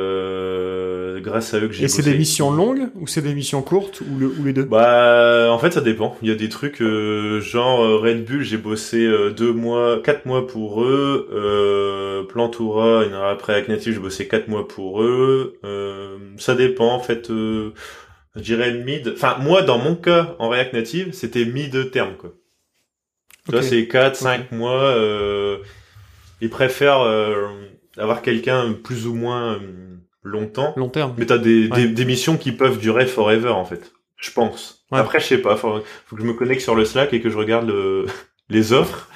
grâce 1.37 1.53
à 1.53 1.59
eux 1.59 1.67
que 1.67 1.73
j'ai. 1.73 1.85
Et 1.85 1.87
c'est 1.87 2.03
des 2.03 2.17
missions 2.17 2.51
longues 2.51 2.89
ou 2.95 3.07
c'est 3.07 3.21
des 3.21 3.33
missions 3.33 3.61
courtes 3.61 4.01
ou, 4.01 4.19
le, 4.19 4.27
ou 4.27 4.43
les 4.43 4.53
deux? 4.53 4.63
Bah 4.63 5.47
en 5.51 5.59
fait 5.59 5.71
ça 5.71 5.81
dépend. 5.81 6.17
Il 6.21 6.29
y 6.29 6.31
a 6.31 6.35
des 6.35 6.49
trucs 6.49 6.81
euh, 6.81 7.41
genre 7.41 7.79
Red 8.01 8.25
Bull 8.25 8.43
j'ai 8.43 8.57
bossé 8.57 9.07
deux 9.35 9.53
mois, 9.53 10.01
quatre 10.03 10.25
mois 10.25 10.47
pour 10.47 10.83
eux. 10.83 11.29
Euh, 11.33 12.23
Plantura 12.23 13.05
une 13.05 13.13
heure 13.13 13.25
après 13.25 13.65
j'ai 13.79 13.91
bossé 13.93 14.27
quatre 14.27 14.47
mois 14.47 14.67
pour 14.67 15.01
eux. 15.01 15.59
ça 16.37 16.55
dépend 16.55 16.93
en 16.93 16.99
fait. 16.99 17.27
je 17.29 17.71
dirais 18.35 18.73
mid. 18.73 19.13
Enfin 19.15 19.37
moi 19.39 19.61
dans 19.61 19.77
mon 19.77 19.95
cas 19.95 20.35
en 20.39 20.49
React 20.49 20.73
Native 20.73 21.09
c'était 21.13 21.45
mid 21.45 21.91
terme 21.91 22.15
quoi. 22.17 22.33
Tu 23.47 23.53
vois, 23.53 23.63
c'est 23.63 23.87
4, 23.87 24.15
5 24.15 24.51
mois. 24.51 24.83
Euh, 24.83 25.59
ils 26.41 26.49
préfèrent 26.49 27.01
euh, 27.01 27.47
avoir 27.97 28.21
quelqu'un 28.21 28.73
plus 28.73 29.07
ou 29.07 29.13
moins 29.13 29.53
euh, 29.53 29.96
longtemps. 30.23 30.73
Long 30.75 30.89
terme. 30.89 31.13
Mais 31.17 31.25
t'as 31.25 31.37
des, 31.37 31.67
des, 31.69 31.87
des, 31.87 32.05
missions 32.05 32.37
qui 32.37 32.51
peuvent 32.51 32.79
durer 32.79 33.05
forever, 33.05 33.49
en 33.49 33.65
fait. 33.65 33.91
Je 34.17 34.31
pense. 34.31 34.85
Après, 34.91 35.19
je 35.19 35.25
sais 35.25 35.37
pas. 35.37 35.55
Faut, 35.55 35.81
faut, 36.05 36.15
que 36.15 36.21
je 36.21 36.27
me 36.27 36.33
connecte 36.33 36.61
sur 36.61 36.75
le 36.75 36.85
Slack 36.85 37.13
et 37.13 37.21
que 37.21 37.29
je 37.29 37.37
regarde 37.37 37.67
le, 37.67 38.05
les 38.49 38.73
offres. 38.73 39.09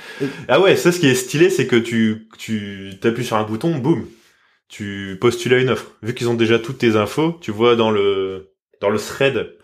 Ah 0.47 0.59
ouais, 0.59 0.75
ça, 0.75 0.91
ce 0.91 0.99
qui 0.99 1.07
est 1.07 1.15
stylé, 1.15 1.49
c'est 1.49 1.67
que 1.67 1.75
tu, 1.75 2.27
tu 2.37 2.91
t'appuies 3.01 3.25
sur 3.25 3.37
un 3.37 3.43
bouton, 3.43 3.77
boum. 3.77 4.05
Tu 4.67 5.17
postules 5.19 5.53
à 5.53 5.59
une 5.59 5.69
offre. 5.69 5.91
Vu 6.01 6.13
qu'ils 6.13 6.29
ont 6.29 6.33
déjà 6.33 6.57
toutes 6.59 6.77
tes 6.77 6.95
infos, 6.95 7.37
tu 7.41 7.51
vois 7.51 7.75
dans 7.75 7.91
le, 7.91 8.51
dans 8.79 8.89
le 8.89 8.99
thread 8.99 9.57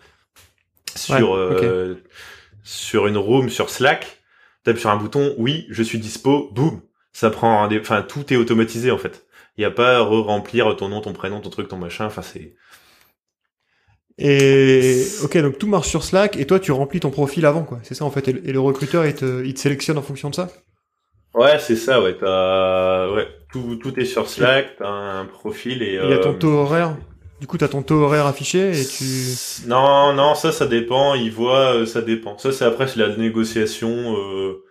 sur, 0.94 1.34
euh, 1.34 1.96
sur 2.62 3.06
une 3.06 3.16
room, 3.16 3.48
sur 3.48 3.70
Slack, 3.70 4.20
tape 4.64 4.78
sur 4.78 4.90
un 4.90 4.96
bouton, 4.96 5.34
oui, 5.38 5.66
je 5.70 5.82
suis 5.82 5.98
dispo, 5.98 6.50
boum, 6.52 6.82
ça 7.12 7.30
prend 7.30 7.62
un 7.62 7.78
enfin 7.78 8.02
tout 8.02 8.32
est 8.32 8.36
automatisé 8.36 8.90
en 8.90 8.98
fait. 8.98 9.26
Il 9.58 9.62
y 9.62 9.64
a 9.64 9.70
pas 9.70 9.98
à 9.98 10.00
re-remplir 10.00 10.74
ton 10.76 10.88
nom, 10.88 11.00
ton 11.00 11.12
prénom, 11.12 11.40
ton 11.40 11.50
truc, 11.50 11.68
ton 11.68 11.76
machin, 11.76 12.06
enfin 12.06 12.22
c'est 12.22 12.54
et 14.20 15.04
ok, 15.22 15.38
donc 15.38 15.58
tout 15.58 15.68
marche 15.68 15.88
sur 15.88 16.02
Slack 16.02 16.36
et 16.36 16.44
toi 16.44 16.58
tu 16.58 16.72
remplis 16.72 16.98
ton 16.98 17.10
profil 17.10 17.46
avant 17.46 17.62
quoi, 17.62 17.78
c'est 17.84 17.94
ça 17.94 18.04
en 18.04 18.10
fait. 18.10 18.26
Et 18.26 18.32
le, 18.32 18.58
recruteur 18.58 19.06
il 19.06 19.14
te, 19.14 19.44
il 19.44 19.54
te 19.54 19.60
sélectionne 19.60 19.96
en 19.96 20.02
fonction 20.02 20.28
de 20.28 20.34
ça? 20.34 20.48
Ouais, 21.34 21.58
c'est 21.60 21.76
ça, 21.76 22.02
ouais. 22.02 22.16
T'as, 22.18 23.12
ouais, 23.12 23.28
tout, 23.52 23.76
tout 23.76 23.98
est 24.00 24.04
sur 24.04 24.28
Slack, 24.28 24.76
t'as 24.78 24.88
un 24.88 25.24
profil 25.24 25.82
et. 25.82 26.00
Il 26.02 26.10
y 26.10 26.14
a 26.14 26.18
ton 26.18 26.32
euh, 26.32 26.38
taux 26.38 26.52
horaire. 26.52 26.96
Du 27.40 27.46
coup, 27.46 27.58
t'as 27.58 27.68
ton 27.68 27.82
taux 27.82 28.02
horaire 28.02 28.26
affiché 28.26 28.72
et 28.72 28.84
tu. 28.84 29.04
Non, 29.68 30.12
non, 30.12 30.34
ça, 30.34 30.50
ça 30.50 30.66
dépend. 30.66 31.14
Il 31.14 31.30
voit, 31.30 31.74
euh, 31.74 31.86
ça 31.86 32.02
dépend. 32.02 32.36
Ça, 32.38 32.50
c'est 32.50 32.64
après, 32.64 32.88
c'est 32.88 32.98
la 32.98 33.16
négociation. 33.16 34.16
Euh, 34.16 34.64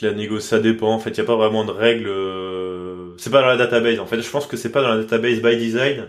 la 0.00 0.12
négo, 0.12 0.40
ça 0.40 0.58
dépend. 0.58 0.94
En 0.94 0.98
fait, 0.98 1.10
il 1.10 1.18
y 1.18 1.20
a 1.20 1.24
pas 1.24 1.36
vraiment 1.36 1.64
de 1.64 1.70
règles. 1.70 2.08
Euh... 2.08 3.14
C'est 3.18 3.30
pas 3.30 3.42
dans 3.42 3.48
la 3.48 3.56
database. 3.56 4.00
En 4.00 4.06
fait, 4.06 4.22
je 4.22 4.30
pense 4.30 4.46
que 4.46 4.56
c'est 4.56 4.72
pas 4.72 4.82
dans 4.82 4.88
la 4.94 4.98
database 5.02 5.42
by 5.42 5.56
design 5.56 6.08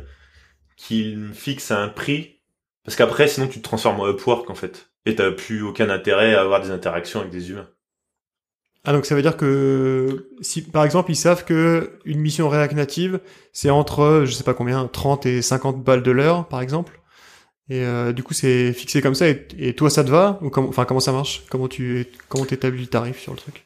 qu'il 0.77 1.31
fixe 1.33 1.71
un 1.71 1.89
prix. 1.89 2.39
Parce 2.85 2.95
qu'après, 2.95 3.27
sinon, 3.27 3.47
tu 3.47 3.59
te 3.59 3.63
transformes 3.63 3.99
en 3.99 4.09
Upwork, 4.09 4.49
en 4.49 4.55
fait. 4.55 4.89
Et 5.05 5.15
t'as 5.15 5.31
plus 5.31 5.61
aucun 5.63 5.89
intérêt 5.89 6.33
à 6.35 6.41
avoir 6.41 6.61
des 6.61 6.71
interactions 6.71 7.19
avec 7.19 7.31
des 7.31 7.51
humains. 7.51 7.67
Ah 8.85 8.91
donc 8.91 9.05
ça 9.05 9.15
veut 9.15 9.21
dire 9.21 9.37
que 9.37 10.29
si 10.41 10.61
par 10.61 10.83
exemple 10.83 11.09
ils 11.09 11.15
savent 11.15 11.45
que 11.45 11.99
une 12.03 12.19
mission 12.19 12.49
React 12.49 12.73
Native 12.73 13.21
c'est 13.53 13.69
entre 13.69 14.23
je 14.25 14.33
sais 14.33 14.43
pas 14.43 14.53
combien 14.53 14.87
30 14.87 15.25
et 15.25 15.41
50 15.41 15.81
balles 15.81 16.03
de 16.03 16.11
l'heure 16.11 16.49
par 16.49 16.59
exemple 16.59 16.99
et 17.69 17.79
euh, 17.85 18.11
du 18.11 18.23
coup 18.23 18.33
c'est 18.33 18.73
fixé 18.73 19.01
comme 19.01 19.15
ça 19.15 19.27
et, 19.29 19.73
toi 19.75 19.89
ça 19.89 20.03
te 20.03 20.09
va? 20.09 20.37
Ou 20.41 20.49
comment 20.49 20.67
enfin 20.67 20.83
comment 20.85 20.99
ça 20.99 21.13
marche? 21.13 21.43
Comment 21.49 21.69
tu 21.69 22.07
comment 22.27 22.45
t'établis 22.45 22.81
le 22.81 22.87
tarif 22.87 23.19
sur 23.19 23.31
le 23.31 23.37
truc? 23.37 23.65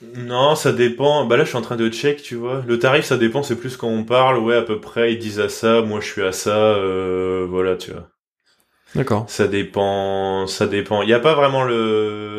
Non, 0.00 0.54
ça 0.54 0.72
dépend. 0.72 1.26
Bah 1.26 1.36
là, 1.36 1.44
je 1.44 1.48
suis 1.48 1.58
en 1.58 1.62
train 1.62 1.76
de 1.76 1.88
check, 1.88 2.22
tu 2.22 2.36
vois. 2.36 2.62
Le 2.66 2.78
tarif, 2.78 3.04
ça 3.04 3.16
dépend. 3.16 3.42
C'est 3.42 3.56
plus 3.56 3.76
quand 3.76 3.88
on 3.88 4.04
parle. 4.04 4.38
Ouais, 4.38 4.56
à 4.56 4.62
peu 4.62 4.80
près, 4.80 5.12
ils 5.12 5.18
disent 5.18 5.40
à 5.40 5.48
ça. 5.48 5.82
Moi, 5.82 6.00
je 6.00 6.06
suis 6.06 6.22
à 6.22 6.32
ça. 6.32 6.56
Euh, 6.56 7.46
voilà, 7.48 7.76
tu 7.76 7.90
vois. 7.90 8.08
D'accord. 8.94 9.28
Ça 9.28 9.48
dépend. 9.48 10.46
Ça 10.46 10.66
dépend. 10.66 11.02
Il 11.02 11.06
n'y 11.06 11.14
a 11.14 11.20
pas 11.20 11.34
vraiment 11.34 11.64
le 11.64 12.38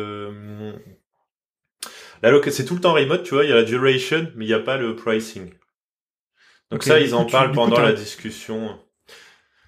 c'est 2.50 2.64
tout 2.64 2.74
le 2.74 2.80
temps 2.80 2.92
remote, 2.92 3.22
tu 3.22 3.34
vois, 3.34 3.44
il 3.44 3.50
y 3.50 3.52
a 3.52 3.56
la 3.56 3.62
duration, 3.62 4.30
mais 4.36 4.44
il 4.44 4.48
n'y 4.48 4.54
a 4.54 4.60
pas 4.60 4.76
le 4.76 4.96
pricing. 4.96 5.52
Donc 6.70 6.84
ça, 6.84 7.00
ils 7.00 7.14
en 7.14 7.24
parlent 7.24 7.52
pendant 7.52 7.80
la 7.80 7.92
discussion. 7.92 8.78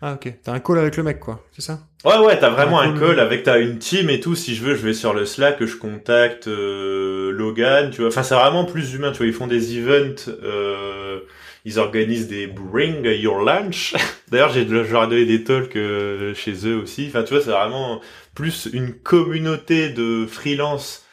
Ah 0.04 0.14
ok, 0.14 0.34
t'as 0.42 0.52
un 0.52 0.58
call 0.58 0.78
avec 0.78 0.96
le 0.96 1.04
mec 1.04 1.20
quoi, 1.20 1.46
c'est 1.52 1.62
ça? 1.62 1.78
Ouais 2.04 2.18
ouais, 2.18 2.36
t'as 2.36 2.50
vraiment 2.50 2.80
un, 2.80 2.98
call, 2.98 3.20
avec 3.20 3.44
t'as 3.44 3.60
une 3.60 3.78
team 3.78 4.10
et 4.10 4.18
tout. 4.18 4.34
Si 4.34 4.56
je 4.56 4.64
veux, 4.64 4.74
je 4.74 4.84
vais 4.84 4.94
sur 4.94 5.14
le 5.14 5.24
Slack, 5.24 5.64
je 5.64 5.76
contacte 5.76 6.48
euh, 6.48 7.30
Logan, 7.30 7.90
tu 7.90 8.00
vois. 8.00 8.08
Enfin 8.08 8.24
c'est 8.24 8.34
vraiment 8.34 8.64
plus 8.64 8.94
humain, 8.94 9.12
tu 9.12 9.18
vois. 9.18 9.26
Ils 9.26 9.32
font 9.32 9.46
des 9.46 9.78
events, 9.78 10.28
euh, 10.42 11.20
ils 11.64 11.78
organisent 11.78 12.26
des 12.26 12.48
Bring 12.48 13.04
Your 13.04 13.42
Lunch. 13.42 13.94
D'ailleurs 14.28 14.52
j'ai 14.52 14.64
leur 14.64 15.06
donné 15.06 15.24
des 15.24 15.44
talks 15.44 15.76
euh, 15.76 16.34
chez 16.34 16.66
eux 16.66 16.78
aussi. 16.82 17.06
Enfin 17.06 17.22
tu 17.22 17.34
vois, 17.34 17.42
c'est 17.42 17.52
vraiment 17.52 18.00
plus 18.34 18.68
une 18.72 18.92
communauté 18.94 19.90
de 19.90 20.26
freelance 20.26 21.06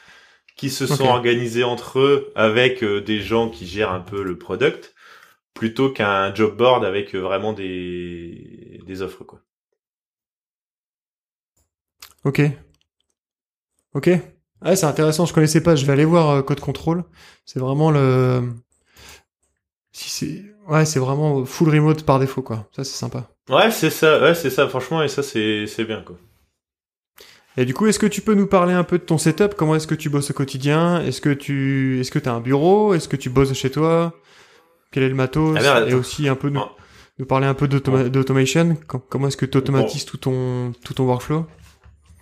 qui 0.56 0.72
se 0.72 0.88
sont 0.88 1.06
organisés 1.06 1.64
entre 1.64 2.00
eux 2.00 2.32
avec 2.34 2.84
euh, 2.84 3.02
des 3.02 3.22
gens 3.22 3.50
qui 3.50 3.68
gèrent 3.68 3.92
un 3.92 4.00
peu 4.00 4.24
le 4.24 4.36
product 4.38 4.96
plutôt 5.60 5.92
qu'un 5.92 6.34
job 6.34 6.56
board 6.56 6.86
avec 6.86 7.14
euh, 7.14 7.20
vraiment 7.20 7.52
des 7.52 8.80
des 8.88 9.02
offres 9.02 9.26
quoi. 9.26 9.42
Ok. 12.24 12.42
Ok. 13.94 14.10
Ah, 14.62 14.76
c'est 14.78 14.86
intéressant, 14.86 15.26
je 15.26 15.34
connaissais 15.34 15.62
pas, 15.62 15.76
je 15.76 15.86
vais 15.86 15.92
aller 15.92 16.06
voir 16.06 16.30
euh, 16.30 16.42
Code 16.42 16.62
Control. 16.62 17.04
C'est 17.46 17.60
vraiment 17.60 17.92
le 17.92 18.42
si 19.92 20.10
c'est 20.10 20.46
ouais, 20.70 20.86
c'est 20.86 21.00
vraiment 21.00 21.44
full 21.44 21.68
remote 21.70 22.06
par 22.06 22.20
défaut 22.20 22.42
quoi. 22.42 22.70
Ça 22.74 22.86
c'est 22.86 22.96
sympa. 22.96 23.30
Ouais, 23.50 23.70
c'est 23.70 23.90
ça. 23.90 24.22
Ouais, 24.22 24.36
c'est 24.36 24.50
ça 24.50 24.66
franchement 24.70 25.04
et 25.04 25.10
ça 25.10 25.24
c'est 25.24 25.68
c'est 25.68 25.84
bien 25.84 26.02
quoi. 26.04 26.16
Et 27.58 27.66
du 27.66 27.74
coup, 27.74 27.88
est-ce 27.88 28.00
que 28.00 28.06
tu 28.06 28.22
peux 28.22 28.36
nous 28.36 28.48
parler 28.48 28.74
un 28.74 28.86
peu 28.86 28.98
de 28.98 29.04
ton 29.04 29.18
setup? 29.18 29.56
Comment 29.56 29.76
est-ce 29.76 29.88
que 29.88 29.96
tu 29.96 30.10
bosses 30.10 30.32
au 30.32 30.34
quotidien? 30.34 31.02
Est-ce 31.02 31.20
que 31.20 31.34
tu 31.34 32.00
est-ce 32.00 32.12
que 32.12 32.20
tu 32.20 32.30
as 32.30 32.34
un 32.34 32.40
bureau? 32.40 32.94
Est-ce 32.94 33.10
que 33.10 33.18
tu 33.18 33.30
bosses 33.30 33.52
chez 33.54 33.72
toi? 33.72 34.14
Quel 34.92 35.04
est 35.04 35.10
le 35.10 35.16
matos 35.16 35.58
ah, 35.64 35.86
Et 35.88 35.94
aussi 35.94 36.28
un 36.28 36.36
peu 36.36 36.50
nous, 36.50 36.62
nous 37.20 37.26
parler 37.26 37.48
un 37.48 37.54
peu 37.54 37.68
d'automation. 37.68 38.78
Comment 38.88 39.28
est-ce 39.28 39.38
que 39.38 39.46
tu 39.46 39.58
automatises 39.58 40.06
tout 40.06 40.18
ton 40.18 40.74
tout 40.84 40.94
ton 40.94 41.06
workflow? 41.06 41.46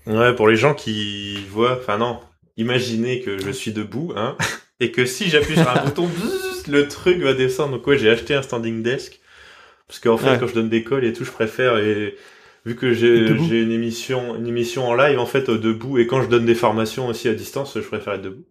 Ouais, 0.05 0.33
pour 0.35 0.47
les 0.47 0.55
gens 0.55 0.73
qui 0.73 1.37
voient, 1.51 1.77
enfin 1.79 1.97
non, 1.97 2.19
imaginez 2.55 3.21
que 3.21 3.37
je 3.37 3.51
suis 3.51 3.71
debout, 3.71 4.13
hein, 4.15 4.37
et 4.79 4.91
que 4.91 5.05
si 5.05 5.29
j'appuie 5.29 5.55
sur 5.55 5.69
un 5.69 5.83
bouton, 5.85 6.09
le 6.69 6.87
truc 6.87 7.19
va 7.19 7.33
descendre. 7.33 7.73
Donc 7.73 7.87
ouais, 7.87 7.97
j'ai 7.97 8.09
acheté 8.09 8.33
un 8.33 8.41
standing 8.41 8.83
desk. 8.83 9.19
Parce 9.87 9.99
qu'en 9.99 10.17
fait, 10.17 10.37
quand 10.37 10.47
je 10.47 10.53
donne 10.53 10.67
des 10.67 10.83
calls 10.83 11.05
et 11.05 11.13
tout, 11.13 11.23
je 11.23 11.31
préfère 11.31 11.77
et 11.77 12.17
vu 12.65 12.75
que 12.75 12.91
j'ai 12.93 13.29
une 13.29 13.71
émission 13.71 14.35
une 14.35 14.47
émission 14.47 14.85
en 14.85 14.93
live 14.93 15.19
en 15.19 15.25
fait 15.25 15.47
euh, 15.47 15.57
debout. 15.57 15.97
Et 15.97 16.07
quand 16.07 16.21
je 16.21 16.27
donne 16.27 16.45
des 16.45 16.55
formations 16.55 17.07
aussi 17.07 17.29
à 17.29 17.33
distance 17.33 17.73
je 17.75 17.87
préfère 17.87 18.15
être 18.15 18.23
debout 18.23 18.43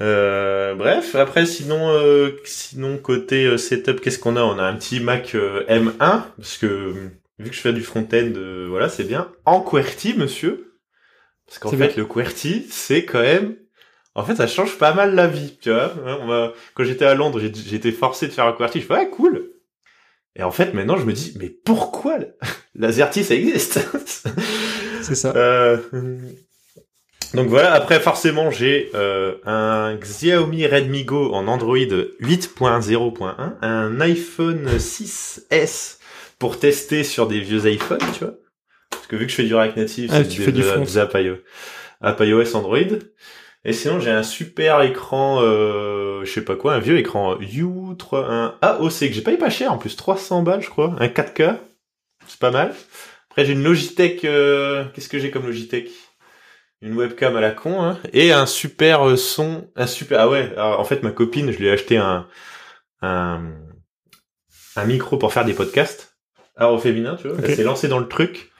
euh, 0.00 0.74
bref 0.74 1.14
après 1.14 1.46
sinon 1.46 1.90
euh, 1.90 2.36
sinon 2.44 2.98
côté 2.98 3.56
setup 3.58 4.00
qu'est-ce 4.00 4.18
qu'on 4.18 4.36
a? 4.36 4.42
On 4.42 4.58
a 4.58 4.64
un 4.64 4.74
petit 4.74 5.00
Mac 5.00 5.34
M1 5.34 6.22
parce 6.36 6.58
que 6.58 6.92
vu 7.38 7.50
que 7.50 7.56
je 7.56 7.60
fais 7.60 7.72
du 7.72 7.82
front-end 7.82 8.32
voilà 8.68 8.88
c'est 8.88 9.04
bien 9.04 9.30
en 9.44 9.60
QWERTY 9.60 10.14
monsieur 10.14 10.74
parce 11.46 11.58
qu'en 11.58 11.70
fait 11.70 11.96
le 11.96 12.04
QWERTY 12.04 12.66
c'est 12.70 13.04
quand 13.04 13.22
même 13.22 13.56
en 14.16 14.24
fait, 14.24 14.34
ça 14.34 14.46
change 14.46 14.78
pas 14.78 14.94
mal 14.94 15.14
la 15.14 15.26
vie, 15.26 15.58
tu 15.60 15.70
vois. 15.70 15.92
Quand 16.72 16.84
j'étais 16.84 17.04
à 17.04 17.14
Londres, 17.14 17.38
j'ai 17.38 17.76
été 17.76 17.92
forcé 17.92 18.26
de 18.26 18.32
faire 18.32 18.46
un 18.46 18.54
QWERTY. 18.54 18.80
Je 18.80 18.86
fais, 18.86 18.94
ouais, 18.94 19.10
cool. 19.10 19.50
Et 20.36 20.42
en 20.42 20.50
fait, 20.50 20.72
maintenant, 20.72 20.96
je 20.96 21.04
me 21.04 21.12
dis, 21.12 21.34
mais 21.38 21.50
pourquoi 21.50 22.18
l'Azerty, 22.74 23.24
ça 23.24 23.34
existe? 23.34 23.78
C'est 25.02 25.14
ça. 25.14 25.34
Euh... 25.36 25.76
Donc 27.34 27.48
voilà, 27.48 27.72
après 27.72 28.00
forcément 28.00 28.50
j'ai 28.50 28.90
euh, 28.94 29.34
un 29.44 29.96
Xiaomi 29.96 30.66
Redmi 30.66 31.04
Go 31.04 31.32
en 31.32 31.48
Android 31.48 31.76
8.0.1, 31.76 33.52
un 33.62 34.00
iPhone 34.00 34.68
6S 34.76 35.98
pour 36.38 36.58
tester 36.58 37.04
sur 37.04 37.26
des 37.26 37.40
vieux 37.40 37.66
iPhones, 37.66 37.98
tu 38.12 38.24
vois. 38.24 38.34
Parce 38.90 39.06
que 39.06 39.16
vu 39.16 39.26
que 39.26 39.30
je 39.30 39.36
fais 39.36 39.44
du 39.44 39.54
React 39.54 39.76
Native, 39.76 40.10
ah, 40.12 40.24
c'est 40.24 40.52
des, 40.52 40.52
des, 40.52 40.98
app 42.00 42.20
iOS 42.20 42.56
Android. 42.56 42.78
Et 43.64 43.72
sinon, 43.72 43.98
j'ai 43.98 44.10
un 44.12 44.22
super 44.22 44.82
écran, 44.82 45.40
euh, 45.42 46.24
je 46.24 46.30
sais 46.30 46.44
pas 46.44 46.54
quoi, 46.54 46.74
un 46.74 46.78
vieux 46.78 46.98
écran 46.98 47.36
U3, 47.36 48.24
un 48.28 48.54
AOC 48.62 49.00
que 49.00 49.12
j'ai 49.12 49.22
payé 49.22 49.36
pas 49.36 49.50
cher 49.50 49.72
en 49.72 49.78
plus, 49.78 49.96
300 49.96 50.42
balles 50.42 50.62
je 50.62 50.68
crois, 50.68 50.94
un 51.00 51.08
4K, 51.08 51.56
c'est 52.28 52.38
pas 52.38 52.52
mal. 52.52 52.74
Après 53.30 53.44
j'ai 53.44 53.54
une 53.54 53.64
Logitech, 53.64 54.24
euh, 54.24 54.84
qu'est-ce 54.94 55.08
que 55.08 55.18
j'ai 55.18 55.32
comme 55.32 55.46
Logitech? 55.46 55.90
Une 56.82 56.94
webcam 56.94 57.34
à 57.36 57.40
la 57.40 57.52
con, 57.52 57.82
hein, 57.82 57.98
et 58.12 58.32
un 58.32 58.44
super 58.46 59.08
euh, 59.08 59.16
son, 59.16 59.68
un 59.76 59.86
super, 59.86 60.20
ah 60.20 60.28
ouais, 60.28 60.52
en 60.58 60.84
fait 60.84 61.02
ma 61.02 61.10
copine, 61.10 61.50
je 61.50 61.58
lui 61.58 61.66
ai 61.66 61.70
acheté 61.70 61.96
un, 61.96 62.28
un, 63.00 63.40
un 64.76 64.84
micro 64.84 65.16
pour 65.16 65.32
faire 65.32 65.44
des 65.46 65.54
podcasts, 65.54 66.16
alors 66.54 66.74
au 66.74 66.78
féminin, 66.78 67.16
tu 67.16 67.28
vois, 67.28 67.38
elle 67.42 67.54
s'est 67.54 67.62
lancée 67.62 67.88
dans 67.88 67.98
le 67.98 68.08
truc. 68.08 68.50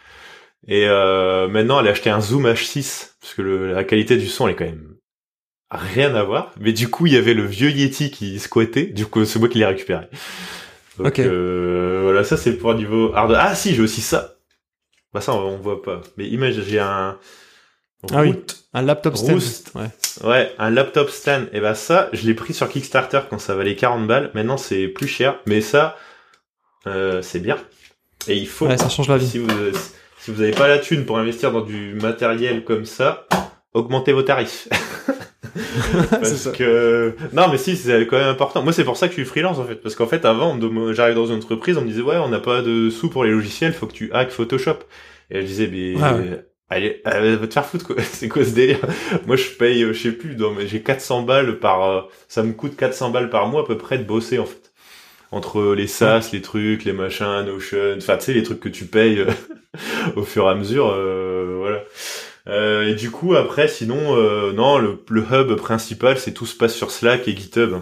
Et 0.68 0.88
euh, 0.88 1.46
maintenant, 1.46 1.79
elle 1.79 1.87
a 1.87 1.90
acheté 1.92 2.11
un 2.11 2.20
Zoom 2.20 2.46
H6 2.46 3.12
parce 3.20 3.35
que 3.35 3.42
le, 3.42 3.72
la 3.72 3.85
qualité 3.85 4.16
du 4.16 4.26
son 4.26 4.48
elle 4.48 4.55
est 4.55 4.57
quand 4.57 4.64
même 4.64 4.96
rien 5.70 6.14
à 6.14 6.24
voir. 6.24 6.52
Mais 6.59 6.72
du 6.72 6.88
coup, 6.88 7.07
il 7.07 7.12
y 7.12 7.16
avait 7.16 7.35
le 7.35 7.44
vieux 7.44 7.70
Yeti 7.70 8.11
qui 8.11 8.38
squattait. 8.40 8.87
Du 8.87 9.07
coup, 9.07 9.24
c'est 9.24 9.38
moi 9.38 9.48
qui 9.48 9.59
l'ai 9.59 9.66
récupéré. 9.66 10.09
Donc, 10.98 11.07
Ok. 11.09 11.20
euh, 11.20 12.00
voilà, 12.02 12.24
ça 12.24 12.37
c'est 12.37 12.57
pour 12.57 12.74
niveau 12.74 13.12
hard. 13.14 13.37
Ah 13.38 13.55
si, 13.55 13.74
j'ai 13.74 13.83
aussi 13.83 14.00
ça. 14.00 14.37
Bah 15.12 15.20
ça, 15.20 15.35
on, 15.35 15.55
on 15.55 15.59
voit 15.59 15.83
pas. 15.83 16.00
Mais 16.16 16.26
imagine, 16.26 16.62
j'ai 16.66 16.81
un 16.81 17.18
Ah 18.12 18.23
oui. 18.23 18.35
Un 18.75 18.83
laptop 18.83 19.16
stand. 19.16 19.35
Roost. 19.35 19.73
Ouais. 19.75 19.88
Ouais, 20.29 20.53
un 20.59 20.71
laptop 20.71 21.11
stand. 21.11 21.49
Et 21.53 21.61
bah 21.61 21.75
ça, 21.75 22.09
je 22.12 22.27
l'ai 22.27 22.35
pris 22.35 22.53
sur 22.55 22.69
Kickstarter 22.69 23.21
quand 23.31 23.38
ça 23.38 23.55
valait 23.55 23.75
40 23.77 24.07
balles. 24.07 24.31
Maintenant, 24.35 24.57
c'est 24.57 24.88
plus 24.88 25.09
cher. 25.09 25.38
Mais 25.47 25.61
ça, 25.61 25.97
euh, 26.87 27.23
c'est 27.23 27.40
bien. 27.40 27.57
Et 28.29 28.37
il 28.37 28.49
faut 28.49 28.66
Ouais, 28.66 28.77
ça 28.77 28.88
change 28.88 29.09
la 29.09 29.16
vie. 29.19 29.27
si 29.27 29.38
vous 29.38 29.49
si 30.19 30.31
vous 30.33 30.42
avez 30.42 30.51
pas 30.53 30.66
la 30.69 30.79
thune 30.79 31.05
pour 31.07 31.19
investir 31.19 31.53
dans 31.53 31.61
du 31.61 31.95
matériel 31.95 32.64
comme 32.64 32.85
ça, 32.85 33.27
augmentez 33.75 34.12
vos 34.12 34.23
tarifs. 34.23 34.69
Parce 36.11 36.35
ça. 36.35 36.51
que 36.51 37.14
non, 37.33 37.49
mais 37.49 37.59
si 37.59 37.77
c'est 37.77 38.07
quand 38.07 38.19
même 38.19 38.29
important. 38.29 38.62
Moi, 38.62 38.73
c'est 38.73 38.85
pour 38.85 38.97
ça 38.97 39.07
que 39.09 39.12
je 39.14 39.21
suis 39.21 39.25
freelance 39.25 39.59
en 39.59 39.64
fait, 39.64 39.77
parce 39.77 39.95
qu'en 39.95 40.07
fait, 40.07 40.25
avant, 40.25 40.59
j'arrive 40.92 41.14
dans 41.14 41.27
une 41.27 41.37
entreprise, 41.38 41.79
on 41.79 41.83
me 41.83 41.87
disait 41.87 42.03
ouais, 42.03 42.16
on 42.16 42.29
n'a 42.29 42.40
pas 42.40 42.61
de 42.62 42.90
sous 42.90 43.09
pour 43.09 43.25
les 43.25 43.31
logiciels, 43.31 43.73
faut 43.73 43.87
que 43.87 43.92
tu 43.92 44.11
hack 44.12 44.31
Photoshop. 44.31 44.79
Et 45.31 45.40
je 45.42 45.47
disais 45.47 45.69
mais 45.73 45.95
Ah 46.03 46.14
ouais. 46.16 46.45
Allez, 46.70 47.00
allez, 47.05 47.37
va 47.37 47.46
te 47.46 47.52
faire 47.55 47.66
foutre 47.66 47.87
quoi. 47.87 47.96
C'est 48.02 48.29
quoi 48.29 48.44
ce 48.44 48.50
délire? 48.50 48.81
Moi, 49.26 49.37
je 49.37 49.50
paye, 49.50 49.83
euh, 49.85 49.92
je 49.92 50.02
sais 50.02 50.12
plus, 50.12 50.37
j'ai 50.66 50.83
400 50.83 51.22
balles 51.22 51.59
par, 51.59 51.83
euh, 51.85 52.02
ça 52.29 52.42
me 52.42 52.52
coûte 52.52 52.76
400 52.76 53.11
balles 53.11 53.31
par 53.31 53.48
mois 53.48 53.62
à 53.62 53.64
peu 53.66 53.79
près 53.79 53.98
de 53.98 54.05
bosser 54.05 54.38
en 54.38 54.46
fait. 54.46 54.72
Entre 55.33 55.74
les 55.74 55.87
SaaS, 55.88 56.31
les 56.33 56.42
trucs, 56.42 56.85
les 56.85 56.92
machins, 56.92 57.42
Notion, 57.46 57.96
enfin 57.98 58.16
tu 58.16 58.26
sais 58.26 58.33
les 58.33 58.42
trucs 58.44 58.61
que 58.61 58.68
tu 58.68 58.87
payes 58.87 59.20
euh, 59.20 59.31
au 60.16 60.22
fur 60.24 60.46
et 60.46 60.50
à 60.50 60.55
mesure, 60.55 60.88
euh, 60.94 61.57
voilà. 61.59 61.83
Euh, 62.48 62.88
et 62.88 62.94
du 62.94 63.11
coup 63.11 63.35
après 63.35 63.66
sinon 63.66 64.16
euh, 64.16 64.52
non 64.52 64.79
le, 64.79 65.02
le 65.11 65.22
hub 65.22 65.57
principal 65.57 66.16
c'est 66.16 66.33
tout 66.33 66.46
se 66.46 66.57
passe 66.57 66.76
sur 66.76 66.92
Slack 66.92 67.26
et 67.26 67.37
GitHub. 67.37 67.81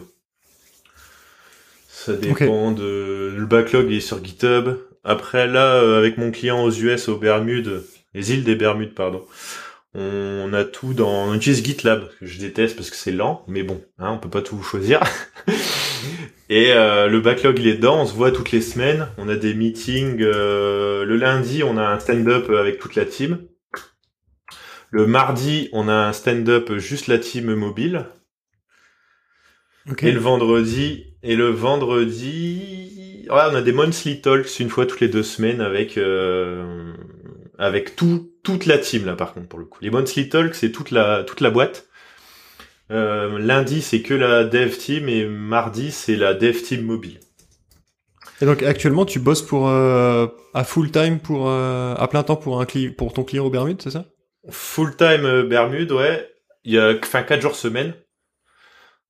Ça 1.88 2.14
dépend 2.14 2.72
de 2.72 3.34
le 3.36 3.46
backlog 3.46 3.92
est 3.92 4.00
sur 4.00 4.24
GitHub. 4.24 4.76
Après 5.04 5.46
là 5.46 5.74
euh, 5.74 5.98
avec 5.98 6.16
mon 6.18 6.30
client 6.30 6.62
aux 6.64 6.70
US 6.70 7.08
aux 7.08 7.16
Bermudes, 7.18 7.82
les 8.14 8.32
îles 8.32 8.44
des 8.44 8.54
Bermudes 8.54 8.94
pardon. 8.94 9.24
On 9.96 10.52
a 10.52 10.64
tout 10.64 10.92
dans 10.92 11.28
on 11.28 11.34
utilise 11.34 11.64
GitLab 11.64 12.08
que 12.18 12.26
je 12.26 12.40
déteste 12.40 12.76
parce 12.76 12.90
que 12.90 12.96
c'est 12.96 13.12
lent 13.12 13.44
mais 13.46 13.62
bon 13.62 13.80
hein, 13.98 14.10
on 14.10 14.18
peut 14.18 14.30
pas 14.30 14.42
tout 14.42 14.60
choisir. 14.62 15.00
Et 16.50 16.72
euh, 16.72 17.06
le 17.06 17.20
backlog 17.20 17.58
il 17.58 17.68
est 17.68 17.74
dedans, 17.74 18.02
on 18.02 18.06
se 18.06 18.12
voit 18.12 18.32
toutes 18.32 18.50
les 18.50 18.60
semaines, 18.60 19.08
on 19.18 19.28
a 19.28 19.36
des 19.36 19.54
meetings. 19.54 20.20
euh, 20.20 21.04
le 21.04 21.16
lundi 21.16 21.62
on 21.62 21.76
a 21.76 21.82
un 21.82 21.98
stand-up 21.98 22.50
avec 22.50 22.78
toute 22.78 22.96
la 22.96 23.04
team. 23.04 23.46
Le 24.90 25.06
mardi 25.06 25.68
on 25.72 25.88
a 25.88 25.94
un 25.94 26.12
stand-up 26.12 26.76
juste 26.78 27.06
la 27.06 27.18
team 27.18 27.54
mobile. 27.54 28.06
Ok. 29.90 30.02
Et 30.02 30.12
le 30.12 30.20
vendredi, 30.20 31.14
et 31.22 31.36
le 31.36 31.48
vendredi, 31.50 33.26
ouais, 33.28 33.42
on 33.50 33.54
a 33.54 33.60
des 33.60 33.72
monthly 33.72 34.22
talks 34.22 34.58
une 34.60 34.70
fois 34.70 34.86
toutes 34.86 35.00
les 35.00 35.08
deux 35.08 35.22
semaines 35.22 35.60
avec 35.60 35.98
euh, 35.98 36.94
avec 37.58 37.96
tout 37.96 38.32
toute 38.42 38.66
la 38.66 38.78
team 38.78 39.06
là 39.06 39.14
par 39.14 39.32
contre 39.32 39.48
pour 39.48 39.58
le 39.58 39.64
coup. 39.64 39.78
Les 39.80 39.90
monthly 39.90 40.28
talks 40.28 40.54
c'est 40.54 40.72
toute 40.72 40.90
la 40.90 41.24
toute 41.24 41.40
la 41.40 41.50
boîte. 41.50 41.86
Euh, 42.90 43.38
lundi 43.38 43.80
c'est 43.82 44.02
que 44.02 44.14
la 44.14 44.44
dev 44.44 44.76
team 44.76 45.08
et 45.08 45.26
mardi 45.26 45.90
c'est 45.90 46.16
la 46.16 46.34
dev 46.34 46.60
team 46.62 46.82
mobile. 46.82 47.20
Et 48.40 48.46
donc 48.46 48.62
actuellement, 48.62 49.04
tu 49.04 49.20
bosses 49.20 49.42
pour 49.42 49.68
euh, 49.68 50.26
à 50.54 50.64
full 50.64 50.90
time 50.90 51.20
pour 51.20 51.48
euh, 51.48 51.94
à 51.94 52.08
plein 52.08 52.24
temps 52.24 52.36
pour 52.36 52.60
un 52.60 52.66
cli 52.66 52.90
pour 52.90 53.12
ton 53.12 53.22
client 53.22 53.46
au 53.46 53.50
Bermudes, 53.50 53.80
c'est 53.80 53.90
ça? 53.90 54.06
Full 54.50 54.96
time 54.96 55.24
euh, 55.24 55.42
Bermude, 55.44 55.92
ouais. 55.92 56.28
Il 56.64 56.72
y 56.72 56.78
a 56.78 56.94
enfin 57.02 57.22
quatre 57.22 57.40
jours 57.40 57.54
semaine. 57.54 57.94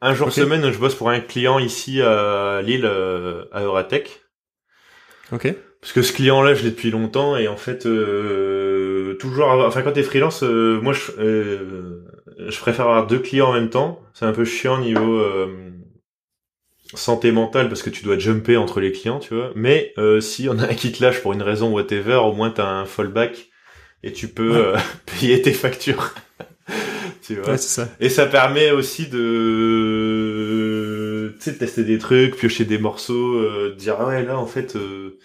Un 0.01 0.15
jour 0.15 0.31
semaine, 0.31 0.71
je 0.71 0.79
bosse 0.79 0.95
pour 0.95 1.09
un 1.09 1.21
client 1.21 1.59
ici 1.59 2.03
à 2.03 2.61
Lille, 2.63 2.85
euh, 2.85 3.47
à 3.53 3.63
Euratech. 3.63 4.21
Ok. 5.33 5.55
Parce 5.85 5.93
que 5.93 6.01
ce 6.01 6.15
client-là, 6.15 6.55
je 6.55 6.63
l'ai 6.65 6.71
depuis 6.71 6.91
longtemps 6.91 7.37
et 7.37 7.47
en 7.47 7.59
fait, 7.59 7.85
euh, 7.85 9.13
toujours, 9.17 9.51
avoir- 9.51 9.69
enfin 9.69 9.83
quand 9.83 9.93
t'es 9.93 10.03
freelance, 10.03 10.43
euh, 10.43 10.81
moi, 10.81 10.95
je, 10.95 11.13
euh, 11.19 12.01
je 12.49 12.59
préfère 12.59 12.87
avoir 12.87 13.07
deux 13.07 13.19
clients 13.19 13.51
en 13.51 13.53
même 13.53 13.69
temps. 13.69 14.01
C'est 14.15 14.25
un 14.25 14.33
peu 14.33 14.47
chiant 14.47 14.79
niveau 14.79 15.19
euh, 15.19 15.47
santé 16.95 17.33
mentale 17.33 17.69
parce 17.69 17.83
que 17.83 17.91
tu 17.91 18.05
dois 18.05 18.19
jumper 18.19 18.57
entre 18.57 18.81
les 18.81 18.93
clients, 18.93 19.19
tu 19.19 19.35
vois. 19.35 19.51
Mais 19.55 19.93
euh, 19.99 20.21
si 20.21 20.49
on 20.49 20.59
a 20.59 20.65
un 20.65 20.75
qui 20.75 20.93
te 20.93 21.03
lâche 21.03 21.21
pour 21.21 21.33
une 21.33 21.43
raison 21.43 21.73
whatever, 21.73 22.15
au 22.17 22.33
moins 22.33 22.51
t'as 22.51 22.69
un 22.69 22.85
fallback 22.85 23.49
et 24.03 24.13
tu 24.13 24.29
peux 24.29 24.51
Ouais. 24.51 24.57
euh, 24.59 24.77
payer 25.21 25.43
tes 25.43 25.53
factures. 25.53 26.15
tu 27.23 27.37
vois. 27.37 27.53
Ouais, 27.53 27.59
c'est 27.59 27.83
ça. 27.83 27.89
Et 28.01 28.09
ça 28.09 28.27
permet 28.27 28.71
aussi 28.71 29.09
de, 29.09 30.25
tu 31.39 31.45
sais, 31.45 31.53
de 31.53 31.59
tester 31.59 31.85
des 31.85 31.99
trucs, 31.99 32.37
piocher 32.37 32.65
des 32.65 32.79
morceaux, 32.79 33.39
euh, 33.39 33.71
de 33.71 33.75
dire 33.77 33.97
ah 34.01 34.07
ouais 34.09 34.25
là 34.25 34.39
en 34.39 34.47
fait 34.47 34.77
euh, 34.77 35.19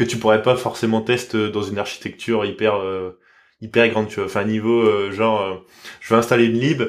que 0.00 0.04
tu 0.10 0.18
pourrais 0.18 0.42
pas 0.42 0.56
forcément 0.56 1.02
tester 1.02 1.50
dans 1.50 1.62
une 1.62 1.78
architecture 1.78 2.44
hyper 2.46 2.76
euh, 2.76 3.18
hyper 3.62 3.88
grande, 3.90 4.08
tu 4.08 4.16
vois. 4.16 4.26
Enfin 4.26 4.44
niveau 4.44 4.82
euh, 4.82 5.12
genre, 5.12 5.42
euh, 5.42 5.56
je 6.00 6.10
vais 6.14 6.18
installer 6.20 6.46
une 6.46 6.58
lib. 6.60 6.82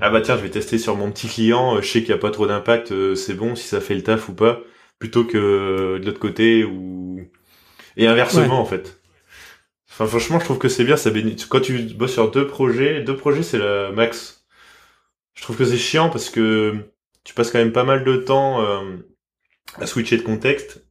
Ah 0.00 0.10
bah 0.10 0.20
tiens, 0.20 0.36
je 0.36 0.42
vais 0.42 0.50
tester 0.50 0.78
sur 0.78 0.96
mon 0.96 1.10
petit 1.12 1.28
client. 1.28 1.76
euh, 1.76 1.82
je 1.82 1.88
sais 1.88 2.00
qu'il 2.00 2.10
y 2.10 2.12
a 2.14 2.18
pas 2.18 2.30
trop 2.30 2.46
d'impact, 2.46 2.92
euh, 2.92 3.14
c'est 3.14 3.34
bon 3.34 3.54
si 3.56 3.66
ça 3.68 3.80
fait 3.80 3.94
le 3.94 4.02
taf 4.02 4.28
ou 4.28 4.34
pas, 4.34 4.60
plutôt 4.98 5.24
que 5.24 5.38
euh, 5.38 5.98
de 6.00 6.06
l'autre 6.06 6.20
côté 6.20 6.64
ou 6.64 7.22
et 7.96 8.06
inversement 8.08 8.60
en 8.60 8.66
fait. 8.66 9.00
Enfin, 9.90 10.06
franchement, 10.06 10.40
je 10.40 10.44
trouve 10.46 10.58
que 10.58 10.68
c'est 10.68 10.84
bien. 10.84 10.96
Ça 10.96 11.10
béni- 11.10 11.36
Quand 11.48 11.60
tu 11.60 11.78
bosses 11.94 12.12
sur 12.14 12.30
deux 12.30 12.46
projets, 12.46 13.02
deux 13.02 13.16
projets, 13.16 13.42
c'est 13.42 13.58
la 13.58 13.92
max. 13.92 14.46
Je 15.34 15.42
trouve 15.42 15.56
que 15.56 15.64
c'est 15.64 15.78
chiant 15.78 16.10
parce 16.10 16.30
que 16.30 16.76
tu 17.24 17.34
passes 17.34 17.50
quand 17.52 17.58
même 17.58 17.72
pas 17.72 17.84
mal 17.84 18.04
de 18.04 18.16
temps 18.18 18.62
euh, 18.62 18.96
à 19.76 19.86
switcher 19.86 20.16
de 20.18 20.22
contexte. 20.22 20.83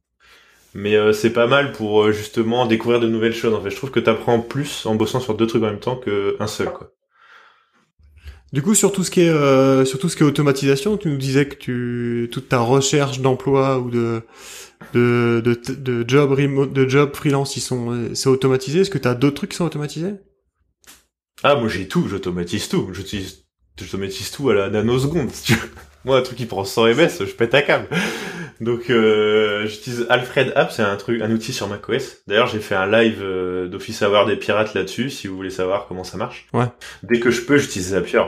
Mais 0.74 0.96
euh, 0.96 1.12
c'est 1.12 1.30
pas 1.32 1.46
mal 1.46 1.72
pour 1.72 2.02
euh, 2.02 2.12
justement 2.12 2.66
découvrir 2.66 3.00
de 3.00 3.06
nouvelles 3.06 3.34
choses. 3.34 3.54
En 3.54 3.62
fait, 3.62 3.70
je 3.70 3.76
trouve 3.76 3.92
que 3.92 4.00
t'apprends 4.00 4.40
plus 4.40 4.86
en 4.86 4.96
bossant 4.96 5.20
sur 5.20 5.34
deux 5.34 5.46
trucs 5.46 5.62
en 5.62 5.66
même 5.66 5.78
temps 5.78 5.96
qu'un 5.96 6.46
seul, 6.46 6.72
quoi. 6.72 6.90
Du 8.52 8.62
coup, 8.62 8.74
sur 8.74 8.92
tout 8.92 9.02
ce 9.02 9.10
qui 9.10 9.22
est 9.22 9.28
euh, 9.28 9.84
sur 9.84 9.98
tout 9.98 10.08
ce 10.08 10.16
qui 10.16 10.22
est 10.22 10.26
automatisation, 10.26 10.96
tu 10.96 11.08
nous 11.08 11.16
disais 11.16 11.46
que 11.46 11.56
tu 11.56 12.28
toute 12.30 12.48
ta 12.48 12.58
recherche 12.58 13.20
d'emploi 13.20 13.78
ou 13.80 13.90
de 13.90 14.22
de 14.92 15.40
de, 15.44 15.74
de 15.74 16.08
job 16.08 16.32
remote, 16.32 16.72
de 16.72 16.88
job 16.88 17.14
freelance, 17.14 17.56
ils 17.56 17.60
sont 17.60 18.10
c'est 18.14 18.28
automatisé. 18.28 18.80
Est-ce 18.80 18.90
que 18.90 18.98
tu 18.98 19.08
as 19.08 19.14
d'autres 19.14 19.36
trucs 19.36 19.50
qui 19.50 19.56
sont 19.56 19.64
automatisés? 19.64 20.14
Ah, 21.42 21.56
moi 21.56 21.68
j'ai 21.68 21.88
tout, 21.88 22.06
j'automatise 22.08 22.68
tout. 22.68 22.90
J'utilise, 22.92 23.44
j'automatise 23.76 24.30
tout 24.30 24.50
à 24.50 24.54
la 24.54 24.70
nanoseconde. 24.70 25.30
Si 25.32 25.44
tu 25.44 25.54
veux. 25.54 25.70
Moi, 26.04 26.18
un 26.18 26.22
truc 26.22 26.36
qui 26.38 26.46
prend 26.46 26.64
100 26.64 26.86
ms, 26.94 27.18
je 27.20 27.32
pète 27.32 27.54
un 27.54 27.62
câble. 27.62 27.88
Donc, 28.60 28.90
euh, 28.90 29.66
j'utilise 29.66 30.06
Alfred 30.10 30.52
App, 30.54 30.70
c'est 30.70 30.82
un 30.82 30.96
truc, 30.96 31.20
un 31.22 31.30
outil 31.30 31.52
sur 31.52 31.66
macOS. 31.66 32.18
D'ailleurs, 32.26 32.46
j'ai 32.46 32.60
fait 32.60 32.74
un 32.74 32.86
live 32.90 33.20
euh, 33.22 33.68
d'Office 33.68 34.02
Hour 34.02 34.26
des 34.26 34.36
pirates 34.36 34.74
là-dessus, 34.74 35.10
si 35.10 35.26
vous 35.26 35.36
voulez 35.36 35.50
savoir 35.50 35.86
comment 35.86 36.04
ça 36.04 36.16
marche. 36.18 36.46
Ouais. 36.52 36.66
Dès 37.02 37.20
que 37.20 37.30
je 37.30 37.40
peux, 37.42 37.56
j'utilise 37.58 37.88
Zapier. 37.90 38.22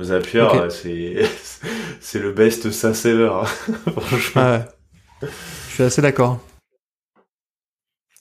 Zapier, 0.00 0.48
c'est, 0.70 1.22
c'est 2.00 2.18
le 2.18 2.32
best 2.32 2.70
SaaS 2.70 3.02
ever. 3.06 3.30
hein. 3.32 3.44
Franchement. 4.00 4.42
Ah 4.44 4.52
ouais. 5.22 5.28
Je 5.68 5.74
suis 5.74 5.82
assez 5.84 6.02
d'accord. 6.02 6.40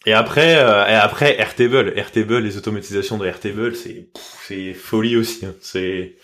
Et 0.06 0.14
après, 0.14 0.56
euh, 0.58 0.88
et 0.88 0.94
après 0.94 1.40
Airtable, 1.40 1.94
Airtable, 1.96 2.40
les 2.40 2.58
automatisations 2.58 3.18
de 3.18 3.26
Airtable, 3.26 3.76
c'est 3.76 4.10
c'est 4.48 4.74
folie 4.74 5.16
aussi. 5.16 5.46
hein. 5.46 5.54
C'est 5.62 6.16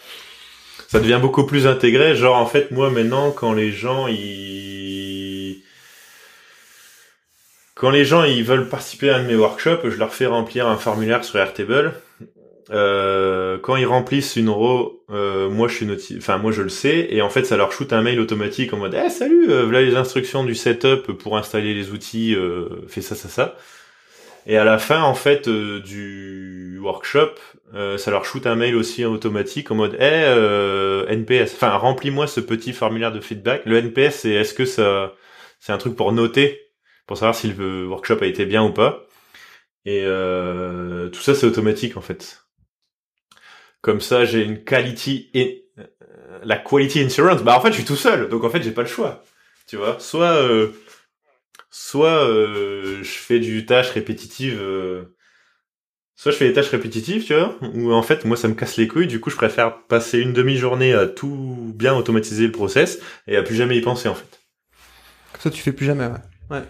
ça 0.88 1.00
devient 1.00 1.20
beaucoup 1.22 1.46
plus 1.46 1.68
intégré. 1.68 2.16
Genre 2.16 2.36
en 2.36 2.46
fait, 2.46 2.72
moi 2.72 2.90
maintenant, 2.90 3.32
quand 3.32 3.54
les 3.54 3.72
gens 3.72 4.08
ils 4.08 5.62
quand 7.76 7.90
les 7.92 8.06
gens 8.06 8.24
ils 8.24 8.44
veulent 8.44 8.70
participer 8.70 9.10
à 9.12 9.18
un 9.18 9.24
de 9.24 9.28
mes 9.28 9.36
workshops, 9.36 9.82
je 9.90 9.98
leur 9.98 10.14
fais 10.14 10.26
remplir 10.26 10.68
un 10.68 10.78
formulaire 10.78 11.24
sur 11.24 11.38
Airtable. 11.40 11.94
Euh, 12.70 13.58
quand 13.60 13.78
ils 13.78 13.86
remplissent 13.86 14.36
une 14.36 14.50
row, 14.50 15.02
euh, 15.10 15.50
moi 15.50 15.70
je 15.70 15.76
suis 15.76 15.86
noti- 15.86 16.18
enfin 16.18 16.38
moi 16.38 16.52
je 16.52 16.62
le 16.62 16.68
sais 16.70 17.08
et 17.12 17.22
en 17.22 17.30
fait 17.30 17.46
ça 17.46 17.56
leur 17.56 17.72
shoot 17.72 17.94
un 17.94 18.02
mail 18.02 18.20
automatique 18.20 18.74
en 18.74 18.78
mode 18.78 18.94
eh 18.94 19.10
salut, 19.10 19.50
euh, 19.50 19.64
voilà 19.64 19.82
les 19.84 19.96
instructions 19.96 20.44
du 20.44 20.54
setup 20.54 21.14
pour 21.14 21.38
installer 21.38 21.74
les 21.74 21.92
outils, 21.92 22.36
euh, 22.36 22.68
fais 22.90 23.02
ça 23.02 23.16
ça 23.16 23.30
ça. 23.30 23.56
Et 24.46 24.58
à 24.58 24.64
la 24.64 24.78
fin 24.78 25.02
en 25.02 25.14
fait 25.14 25.48
euh, 25.48 25.82
du 25.82 26.80
workshop, 26.82 27.32
euh, 27.74 27.98
ça 27.98 28.12
leur 28.12 28.24
shoot 28.26 28.46
un 28.48 28.56
mail 28.56 28.76
aussi 28.76 29.04
automatique 29.04 29.72
en 29.72 29.76
mode 29.76 29.96
eh 30.00 30.04
euh, 30.04 31.06
NPS, 31.08 31.54
enfin 31.56 31.76
remplis-moi 31.76 32.28
ce 32.28 32.40
petit 32.40 32.74
formulaire 32.74 33.12
de 33.12 33.20
feedback. 33.20 33.64
Le 33.66 33.78
NPS 33.78 34.20
c'est 34.20 34.32
est-ce 34.32 34.54
que 34.54 34.66
ça 34.66 35.14
c'est 35.60 35.74
un 35.74 35.78
truc 35.78 35.96
pour 35.96 36.14
noter 36.14 36.62
pour 37.08 37.18
savoir 37.18 37.36
si 37.36 37.48
le 37.48 37.88
workshop 37.88 38.18
a 38.22 38.26
été 38.26 38.46
bien 38.46 38.64
ou 38.64 38.72
pas. 38.72 39.08
Et 39.86 40.04
euh, 40.06 41.10
tout 41.10 41.22
ça 41.22 41.36
c'est 41.36 41.46
automatique 41.48 41.98
en 41.98 42.02
fait. 42.02 42.44
Comme 43.82 44.02
ça, 44.02 44.26
j'ai 44.26 44.44
une 44.44 44.64
quality 44.64 45.32
la 46.44 46.58
quality 46.58 47.02
insurance. 47.02 47.42
Bah 47.44 47.58
en 47.58 47.62
fait, 47.62 47.70
je 47.70 47.76
suis 47.76 47.86
tout 47.86 47.96
seul, 47.96 48.28
donc 48.30 48.44
en 48.44 48.50
fait, 48.50 48.62
j'ai 48.62 48.72
pas 48.72 48.82
le 48.82 48.88
choix. 48.88 49.24
Tu 49.68 49.78
vois, 49.78 50.00
soit 50.00 50.42
soit 51.70 52.24
euh, 52.28 53.04
je 53.04 53.12
fais 53.12 53.40
du 53.40 53.66
tâche 53.66 53.90
répétitive 53.92 54.60
euh, 54.62 55.18
soit 56.18 56.32
je 56.32 56.38
fais 56.38 56.48
des 56.48 56.54
tâches 56.54 56.70
répétitives, 56.70 57.24
tu 57.24 57.34
vois, 57.36 57.56
ou 57.76 57.94
en 57.94 58.02
fait, 58.02 58.26
moi, 58.26 58.36
ça 58.36 58.48
me 58.48 58.56
casse 58.56 58.76
les 58.76 58.88
couilles. 58.88 59.08
Du 59.08 59.20
coup, 59.20 59.30
je 59.30 59.36
préfère 59.36 59.84
passer 59.84 60.20
une 60.20 60.34
demi-journée 60.34 60.94
à 60.94 61.06
tout 61.06 61.72
bien 61.76 61.96
automatiser 61.96 62.48
le 62.48 62.52
process 62.52 63.00
et 63.28 63.38
à 63.38 63.44
plus 63.44 63.56
jamais 63.56 63.78
y 63.78 63.82
penser, 63.82 64.10
en 64.10 64.16
fait. 64.16 64.40
Comme 65.32 65.42
ça, 65.44 65.52
tu 65.52 65.62
fais 65.62 65.72
plus 65.72 65.86
jamais, 65.86 66.08
ouais. 66.08 66.20
Ouais. 66.50 66.64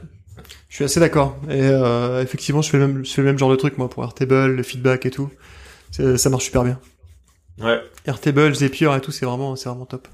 Je 0.68 0.76
suis 0.76 0.84
assez 0.84 1.00
d'accord. 1.00 1.40
Et 1.50 1.62
euh, 1.62 2.22
effectivement, 2.22 2.62
je 2.62 2.70
fais, 2.70 2.78
le 2.78 2.88
même, 2.88 3.06
je 3.06 3.12
fais 3.12 3.22
le 3.22 3.28
même 3.28 3.40
genre 3.40 3.50
de 3.50 3.56
truc, 3.56 3.78
moi, 3.78 3.90
pour 3.90 4.04
Airtable, 4.04 4.48
le 4.48 4.64
feedback 4.64 5.06
et 5.06 5.12
tout. 5.12 5.32
Ça 5.92 6.30
marche 6.30 6.44
super 6.44 6.64
bien. 6.66 6.80
Ouais. 7.60 7.82
Airtable, 8.06 8.54
Zapier 8.54 8.94
et 8.96 9.02
tout, 9.02 9.12
c'est 9.12 9.26
vraiment, 9.26 9.56
c'est 9.56 9.70
vraiment 9.70 9.86
top. 9.86 10.10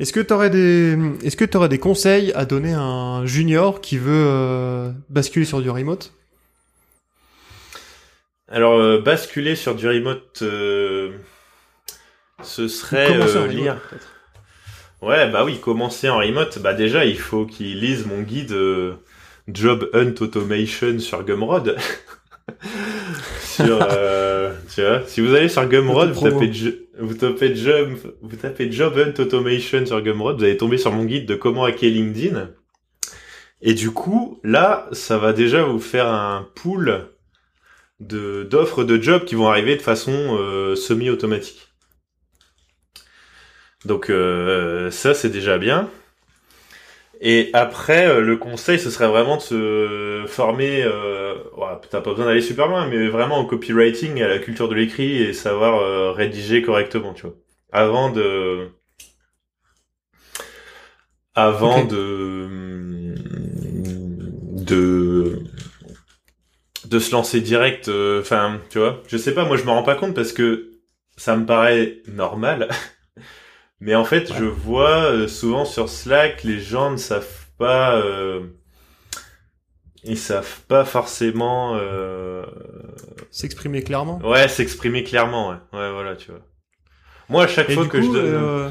Est-ce 0.00 0.14
que 0.14 0.20
t'aurais 0.20 0.48
des, 0.48 0.96
est-ce 1.22 1.36
que 1.36 1.44
t'aurais 1.44 1.68
des 1.68 1.78
conseils 1.78 2.32
à 2.32 2.46
donner 2.46 2.72
à 2.72 2.80
un 2.80 3.26
junior 3.26 3.82
qui 3.82 3.98
veut 3.98 4.24
euh, 4.26 4.90
basculer 5.10 5.44
sur 5.44 5.60
du 5.60 5.68
remote? 5.68 6.14
Alors, 8.48 8.78
euh, 8.80 9.00
basculer 9.00 9.56
sur 9.56 9.74
du 9.74 9.86
remote, 9.86 10.40
euh, 10.40 11.10
ce 12.42 12.66
serait 12.66 13.08
en 13.08 13.26
remote, 13.26 13.50
lire. 13.50 13.78
peut-être. 13.90 14.08
Ouais, 15.02 15.30
bah 15.30 15.44
oui, 15.44 15.60
commencer 15.60 16.08
en 16.08 16.16
remote, 16.18 16.58
bah 16.60 16.72
déjà, 16.72 17.04
il 17.04 17.18
faut 17.18 17.44
qu'il 17.44 17.80
lise 17.80 18.06
mon 18.06 18.22
guide 18.22 18.52
euh, 18.52 18.94
Job 19.48 19.88
Hunt 19.92 20.14
Automation 20.20 20.98
sur 20.98 21.24
Gumroad. 21.24 21.76
sur, 23.56 23.78
euh, 23.92 24.52
tu 24.74 24.82
vois, 24.82 25.02
si 25.06 25.20
vous 25.20 25.34
allez 25.34 25.48
sur 25.48 25.66
Gumroad, 25.66 26.10
vous 26.12 27.14
tapez 27.14 27.54
Job, 27.54 27.90
vous 28.20 28.36
tapez 28.36 28.70
Job 28.70 28.98
Hunt 28.98 29.20
Automation 29.20 29.86
sur 29.86 30.00
Gumroad, 30.02 30.38
vous 30.38 30.44
allez 30.44 30.56
tomber 30.56 30.78
sur 30.78 30.92
mon 30.92 31.04
guide 31.04 31.26
de 31.26 31.34
comment 31.34 31.64
hacker 31.64 31.90
LinkedIn. 31.90 32.50
Et 33.62 33.74
du 33.74 33.90
coup, 33.90 34.40
là, 34.42 34.88
ça 34.92 35.18
va 35.18 35.32
déjà 35.32 35.64
vous 35.64 35.80
faire 35.80 36.06
un 36.06 36.48
pool 36.54 37.10
de 38.00 38.44
d'offres 38.44 38.84
de 38.84 39.00
jobs 39.00 39.24
qui 39.24 39.34
vont 39.34 39.48
arriver 39.48 39.76
de 39.76 39.82
façon 39.82 40.38
euh, 40.38 40.74
semi-automatique. 40.74 41.68
Donc 43.84 44.10
euh, 44.10 44.90
ça 44.90 45.14
c'est 45.14 45.28
déjà 45.28 45.58
bien. 45.58 45.90
Et 47.22 47.50
après 47.52 48.06
euh, 48.08 48.20
le 48.22 48.36
conseil 48.38 48.78
ce 48.78 48.90
serait 48.90 49.08
vraiment 49.08 49.36
de 49.36 49.42
se 49.42 50.24
former. 50.26 50.82
Euh, 50.84 51.34
ouais, 51.56 51.66
T'as 51.90 52.00
pas 52.00 52.10
besoin 52.10 52.26
d'aller 52.26 52.40
super 52.40 52.66
loin, 52.68 52.86
mais 52.88 53.08
vraiment 53.08 53.38
au 53.40 53.46
copywriting 53.46 54.22
à 54.22 54.28
la 54.28 54.38
culture 54.38 54.68
de 54.68 54.74
l'écrit 54.74 55.22
et 55.22 55.32
savoir 55.34 55.80
euh, 55.80 56.12
rédiger 56.12 56.62
correctement, 56.62 57.12
tu 57.14 57.22
vois. 57.22 57.34
Avant 57.72 58.10
de, 58.10 58.70
avant 61.34 61.84
de 61.86 63.14
de 64.66 65.42
de 66.86 66.98
se 66.98 67.12
lancer 67.12 67.40
direct. 67.40 67.88
euh, 67.88 68.20
Enfin, 68.20 68.60
tu 68.70 68.78
vois. 68.78 69.02
Je 69.08 69.16
sais 69.16 69.34
pas. 69.34 69.44
Moi 69.44 69.56
je 69.56 69.64
me 69.64 69.70
rends 69.70 69.82
pas 69.82 69.94
compte 69.94 70.14
parce 70.14 70.32
que 70.32 70.70
ça 71.16 71.36
me 71.36 71.46
paraît 71.46 71.98
normal. 72.08 72.68
Mais 73.80 73.94
en 73.94 74.04
fait, 74.04 74.30
Ouais. 74.30 74.36
je 74.38 74.44
vois 74.44 75.04
euh, 75.10 75.28
souvent 75.28 75.64
sur 75.64 75.88
Slack, 75.88 76.44
les 76.44 76.60
gens 76.60 76.90
ne 76.90 76.96
savent 76.98 77.46
pas, 77.58 77.96
euh, 77.96 78.40
ils 80.04 80.18
savent 80.18 80.60
pas 80.68 80.84
forcément, 80.84 81.76
euh, 81.76 82.44
S'exprimer 83.30 83.82
clairement. 83.82 84.18
ouais, 84.24 84.48
s'exprimer 84.48 85.04
clairement, 85.04 85.50
ouais, 85.50 85.56
ouais, 85.72 85.92
voilà, 85.92 86.16
tu 86.16 86.30
vois. 86.30 86.40
Moi, 87.28 87.44
à 87.44 87.46
chaque 87.46 87.70
Et 87.70 87.74
fois 87.74 87.86
que 87.86 87.98
coup, 87.98 88.04
je 88.04 88.10
donne, 88.10 88.24
euh, 88.34 88.68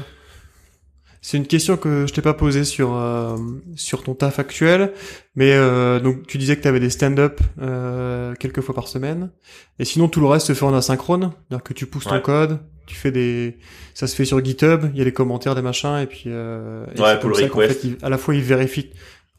c'est 1.22 1.36
une 1.38 1.46
question 1.46 1.76
que 1.76 2.06
je 2.06 2.12
t'ai 2.12 2.22
pas 2.22 2.34
posée 2.34 2.64
sur 2.64 2.94
euh, 2.94 3.36
sur 3.76 4.02
ton 4.02 4.14
taf 4.14 4.38
actuel, 4.38 4.92
mais 5.34 5.52
euh, 5.54 5.98
donc 6.00 6.26
tu 6.26 6.38
disais 6.38 6.56
que 6.56 6.62
tu 6.62 6.68
avais 6.68 6.80
des 6.80 6.90
stand-up 6.90 7.40
euh, 7.60 8.34
quelques 8.36 8.60
fois 8.60 8.74
par 8.74 8.86
semaine, 8.88 9.30
et 9.78 9.84
sinon 9.84 10.08
tout 10.08 10.20
le 10.20 10.26
reste 10.26 10.46
se 10.48 10.54
fait 10.54 10.64
en 10.64 10.74
asynchrone, 10.74 11.32
c'est-à-dire 11.48 11.62
que 11.64 11.72
tu 11.72 11.86
pousses 11.86 12.04
ton 12.04 12.20
code, 12.20 12.58
tu 12.90 12.96
fais 12.96 13.10
des, 13.12 13.56
ça 13.94 14.06
se 14.06 14.14
fait 14.16 14.24
sur 14.24 14.44
GitHub, 14.44 14.86
il 14.92 14.98
y 14.98 15.00
a 15.00 15.04
les 15.04 15.12
commentaires 15.12 15.54
des 15.54 15.62
machins, 15.62 15.98
et 16.02 16.06
puis 16.06 16.24
euh, 16.26 16.84
et 16.94 17.00
Ouais, 17.00 17.18
qu'en 17.20 17.28
request. 17.28 17.80
fait, 17.82 17.88
il- 17.88 17.96
à 18.02 18.08
la 18.08 18.18
fois 18.18 18.34
il 18.34 18.42
vérifie, 18.42 18.90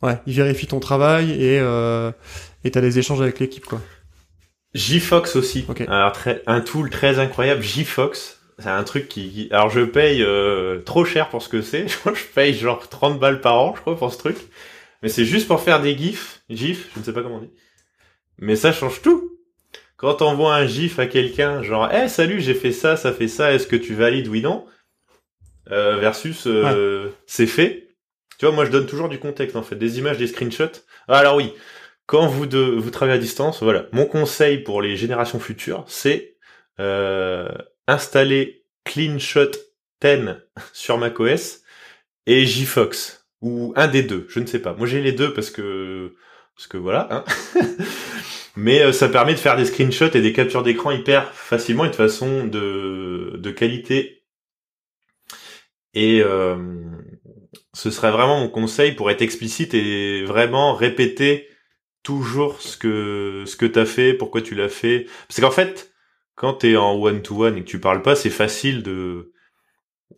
ouais, 0.01 0.17
il 0.25 0.33
vérifie 0.33 0.67
ton 0.67 0.79
travail 0.79 1.31
et 1.31 1.59
euh, 1.59 2.11
et 2.63 2.71
t'as 2.71 2.81
des 2.81 2.97
échanges 2.99 3.21
avec 3.21 3.39
l'équipe 3.39 3.65
quoi. 3.65 3.81
JFox 4.73 5.35
aussi. 5.35 5.65
Ok. 5.67 5.81
Alors 5.87 6.11
très, 6.13 6.41
un 6.47 6.61
tool 6.61 6.89
très 6.89 7.19
incroyable, 7.19 7.61
JFox. 7.61 8.39
C'est 8.59 8.69
un 8.69 8.83
truc 8.83 9.07
qui, 9.07 9.47
alors 9.51 9.69
je 9.69 9.81
paye 9.81 10.21
euh, 10.23 10.79
trop 10.81 11.03
cher 11.03 11.29
pour 11.29 11.41
ce 11.41 11.49
que 11.49 11.61
c'est. 11.61 11.87
Je 12.05 12.23
paye 12.35 12.53
genre 12.53 12.87
30 12.87 13.19
balles 13.19 13.41
par 13.41 13.55
an, 13.59 13.73
je 13.75 13.81
crois, 13.81 13.97
pour 13.97 14.13
ce 14.13 14.19
truc. 14.19 14.37
Mais 15.01 15.09
c'est 15.09 15.25
juste 15.25 15.47
pour 15.47 15.61
faire 15.61 15.81
des 15.81 15.97
gifs, 15.97 16.43
gifs, 16.49 16.89
je 16.93 16.99
ne 16.99 17.03
sais 17.05 17.11
pas 17.11 17.23
comment 17.23 17.37
on 17.37 17.41
dit. 17.41 17.49
Mais 18.37 18.55
ça 18.55 18.71
change 18.71 19.01
tout. 19.01 19.30
Quand 20.01 20.15
t'envoies 20.15 20.55
un 20.55 20.65
gif 20.65 20.97
à 20.97 21.05
quelqu'un, 21.05 21.61
genre, 21.61 21.87
eh 21.93 22.07
salut, 22.07 22.41
j'ai 22.41 22.55
fait 22.55 22.71
ça, 22.71 22.97
ça 22.97 23.13
fait 23.13 23.27
ça, 23.27 23.53
est-ce 23.53 23.67
que 23.67 23.75
tu 23.75 23.93
valides 23.93 24.27
oui 24.29 24.41
non? 24.41 24.65
Euh, 25.69 25.97
Versus, 25.97 26.47
euh, 26.47 27.09
c'est 27.27 27.45
fait. 27.45 27.89
Tu 28.39 28.47
vois, 28.47 28.55
moi 28.55 28.65
je 28.65 28.71
donne 28.71 28.87
toujours 28.87 29.09
du 29.09 29.19
contexte 29.19 29.55
en 29.55 29.61
fait, 29.61 29.75
des 29.75 29.99
images, 29.99 30.17
des 30.17 30.25
screenshots. 30.25 30.81
Ah, 31.07 31.19
alors 31.19 31.35
oui, 31.35 31.53
quand 32.07 32.25
vous 32.25 32.47
de, 32.47 32.57
vous 32.57 32.89
travaillez 32.89 33.19
à 33.19 33.21
distance, 33.21 33.61
voilà, 33.61 33.85
mon 33.91 34.05
conseil 34.05 34.57
pour 34.57 34.81
les 34.81 34.97
générations 34.97 35.39
futures, 35.39 35.85
c'est 35.87 36.35
euh, 36.79 37.47
installer 37.87 38.65
CleanShot 38.85 39.51
10 40.01 40.35
sur 40.73 40.97
macOS 40.97 41.61
et 42.25 42.47
JFox 42.47 43.27
ou 43.41 43.71
un 43.75 43.87
des 43.87 44.01
deux, 44.01 44.25
je 44.29 44.39
ne 44.39 44.47
sais 44.47 44.57
pas. 44.57 44.73
Moi 44.73 44.87
j'ai 44.87 44.99
les 44.99 45.11
deux 45.11 45.31
parce 45.31 45.51
que 45.51 46.15
parce 46.55 46.65
que 46.65 46.77
voilà. 46.77 47.07
Hein. 47.11 47.23
Mais 48.55 48.81
euh, 48.81 48.91
ça 48.91 49.09
permet 49.09 49.33
de 49.33 49.39
faire 49.39 49.55
des 49.55 49.65
screenshots 49.65 50.13
et 50.13 50.21
des 50.21 50.33
captures 50.33 50.63
d'écran 50.63 50.91
hyper 50.91 51.33
facilement 51.33 51.85
et 51.85 51.89
de 51.89 51.95
façon 51.95 52.45
de 52.45 53.37
de 53.37 53.51
qualité. 53.51 54.23
Et 55.93 56.21
euh, 56.21 56.57
ce 57.73 57.91
serait 57.91 58.11
vraiment 58.11 58.39
mon 58.39 58.49
conseil 58.49 58.93
pour 58.93 59.11
être 59.11 59.21
explicite 59.21 59.73
et 59.73 60.23
vraiment 60.23 60.73
répéter 60.73 61.47
toujours 62.03 62.61
ce 62.61 62.77
que 62.77 63.43
ce 63.45 63.55
que 63.55 63.65
t'as 63.65 63.85
fait, 63.85 64.13
pourquoi 64.13 64.41
tu 64.41 64.55
l'as 64.55 64.69
fait. 64.69 65.07
Parce 65.27 65.39
qu'en 65.41 65.51
fait, 65.51 65.93
quand 66.35 66.55
t'es 66.55 66.75
en 66.75 66.93
one 66.95 67.21
to 67.21 67.45
one 67.45 67.57
et 67.57 67.61
que 67.61 67.69
tu 67.69 67.79
parles 67.79 68.01
pas, 68.01 68.15
c'est 68.15 68.29
facile 68.29 68.83
de 68.83 69.31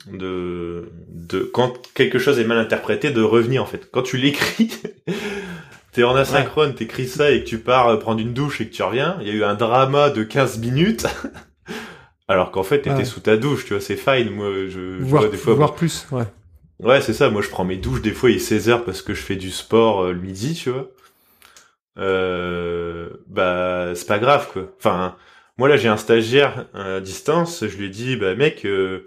de 0.07 0.91
de 1.09 1.41
quand 1.41 1.93
quelque 1.93 2.19
chose 2.19 2.39
est 2.39 2.45
mal 2.45 2.57
interprété 2.57 3.11
de 3.11 3.21
revenir 3.21 3.63
en 3.63 3.65
fait. 3.65 3.89
Quand 3.91 4.03
tu 4.03 4.17
l'écris, 4.17 4.71
t'es 5.93 6.03
en 6.03 6.15
asynchrone, 6.15 6.75
t'écris 6.75 7.07
ça 7.07 7.31
et 7.31 7.43
que 7.43 7.47
tu 7.49 7.59
pars 7.59 7.87
euh, 7.89 7.97
prendre 7.97 8.19
une 8.19 8.33
douche 8.33 8.59
et 8.61 8.67
que 8.67 8.73
tu 8.73 8.83
reviens, 8.83 9.17
il 9.21 9.27
y 9.27 9.31
a 9.31 9.33
eu 9.33 9.43
un 9.43 9.55
drama 9.55 10.09
de 10.09 10.23
15 10.23 10.59
minutes. 10.59 11.05
Alors 12.27 12.51
qu'en 12.51 12.63
fait, 12.63 12.79
t'étais 12.81 12.95
Ouais. 12.97 13.05
sous 13.05 13.19
ta 13.19 13.37
douche, 13.37 13.65
tu 13.65 13.73
vois, 13.73 13.81
c'est 13.81 13.97
fine. 13.97 14.29
Moi, 14.31 14.49
je, 14.67 14.69
je 14.69 15.03
Voir, 15.03 15.23
vois 15.23 15.31
des 15.31 15.37
fois 15.37 15.53
voir 15.55 15.75
plus, 15.75 16.07
ouais. 16.11 16.23
Ouais, 16.79 17.01
c'est 17.01 17.13
ça. 17.13 17.29
Moi, 17.29 17.41
je 17.41 17.49
prends 17.49 17.65
mes 17.65 17.77
douches. 17.77 18.01
Des 18.01 18.11
fois, 18.13 18.29
il 18.29 18.37
est 18.37 18.39
16 18.39 18.69
heures 18.69 18.83
parce 18.85 19.01
que 19.01 19.13
je 19.13 19.21
fais 19.21 19.35
du 19.35 19.51
sport 19.51 20.03
euh, 20.03 20.13
le 20.13 20.19
midi, 20.19 20.53
tu 20.53 20.69
vois. 20.69 20.89
Euh, 21.97 23.09
bah, 23.27 23.91
c'est 23.95 24.07
pas 24.07 24.19
grave, 24.19 24.49
quoi. 24.51 24.63
Enfin, 24.79 25.15
moi, 25.57 25.67
là, 25.69 25.77
j'ai 25.77 25.89
un 25.89 25.97
stagiaire 25.97 26.65
euh, 26.75 26.97
à 26.97 27.01
distance. 27.01 27.65
Je 27.67 27.77
lui 27.77 27.85
ai 27.85 27.89
dit, 27.89 28.15
bah, 28.15 28.35
mec, 28.35 28.65
euh, 28.65 29.05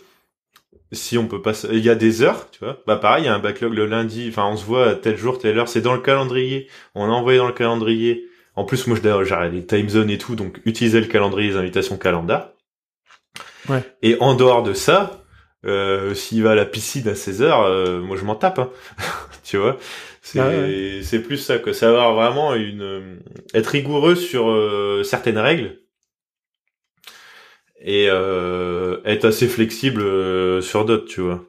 si 0.92 1.18
on 1.18 1.27
peut 1.27 1.42
pas... 1.42 1.53
Il 1.72 1.85
y 1.85 1.90
a 1.90 1.94
des 1.94 2.22
heures, 2.22 2.51
tu 2.51 2.61
vois. 2.61 2.83
Bah, 2.87 2.96
pareil, 2.96 3.25
il 3.25 3.27
y 3.27 3.29
a 3.29 3.35
un 3.35 3.38
backlog 3.38 3.75
le 3.75 3.87
lundi. 3.87 4.27
Enfin, 4.29 4.46
on 4.46 4.57
se 4.57 4.64
voit 4.64 4.94
tel 4.94 5.16
jour, 5.16 5.38
telle 5.38 5.59
heure. 5.59 5.68
C'est 5.68 5.81
dans 5.81 5.94
le 5.94 6.01
calendrier. 6.01 6.68
On 6.94 7.05
a 7.05 7.09
envoyé 7.09 7.38
dans 7.38 7.46
le 7.46 7.53
calendrier. 7.53 8.27
En 8.55 8.64
plus, 8.64 8.87
moi, 8.87 8.96
j'ai 9.03 9.49
les 9.51 9.66
time 9.66 9.88
zones 9.88 10.11
et 10.11 10.18
tout. 10.18 10.37
Donc, 10.37 10.61
utilisez 10.64 11.01
le 11.01 11.07
calendrier, 11.07 11.51
les 11.51 11.57
invitations 11.57 11.96
calenda. 11.96 12.55
Ouais. 13.68 13.83
Et 14.03 14.16
en 14.20 14.35
dehors 14.35 14.62
de 14.62 14.72
ça, 14.72 15.22
euh, 15.66 16.14
s'il 16.14 16.42
va 16.42 16.53
à 16.53 16.55
la 16.55 16.64
piscine 16.64 17.09
à 17.09 17.14
16 17.14 17.42
heures, 17.42 17.62
euh, 17.62 18.01
moi 18.01 18.16
je 18.16 18.25
m'en 18.25 18.37
tape, 18.37 18.59
hein. 18.59 18.70
tu 19.44 19.57
vois? 19.57 19.79
C'est 20.22 20.40
Ah 20.40 20.49
ouais, 20.49 21.01
c'est 21.03 21.20
plus 21.20 21.38
ça 21.38 21.59
que 21.59 21.72
savoir 21.72 22.14
vraiment 22.14 22.55
une 22.55 22.83
euh, 22.83 23.16
être 23.55 23.68
rigoureux 23.68 24.14
sur 24.14 24.51
euh, 24.51 25.03
certaines 25.05 25.38
règles 25.38 25.81
et 27.87 28.09
euh, 28.11 28.99
être 29.07 29.25
assez 29.25 29.46
flexible 29.49 30.03
euh, 30.03 30.61
sur 30.61 30.85
d'autres, 30.85 31.07
tu 31.07 31.22
vois. 31.22 31.44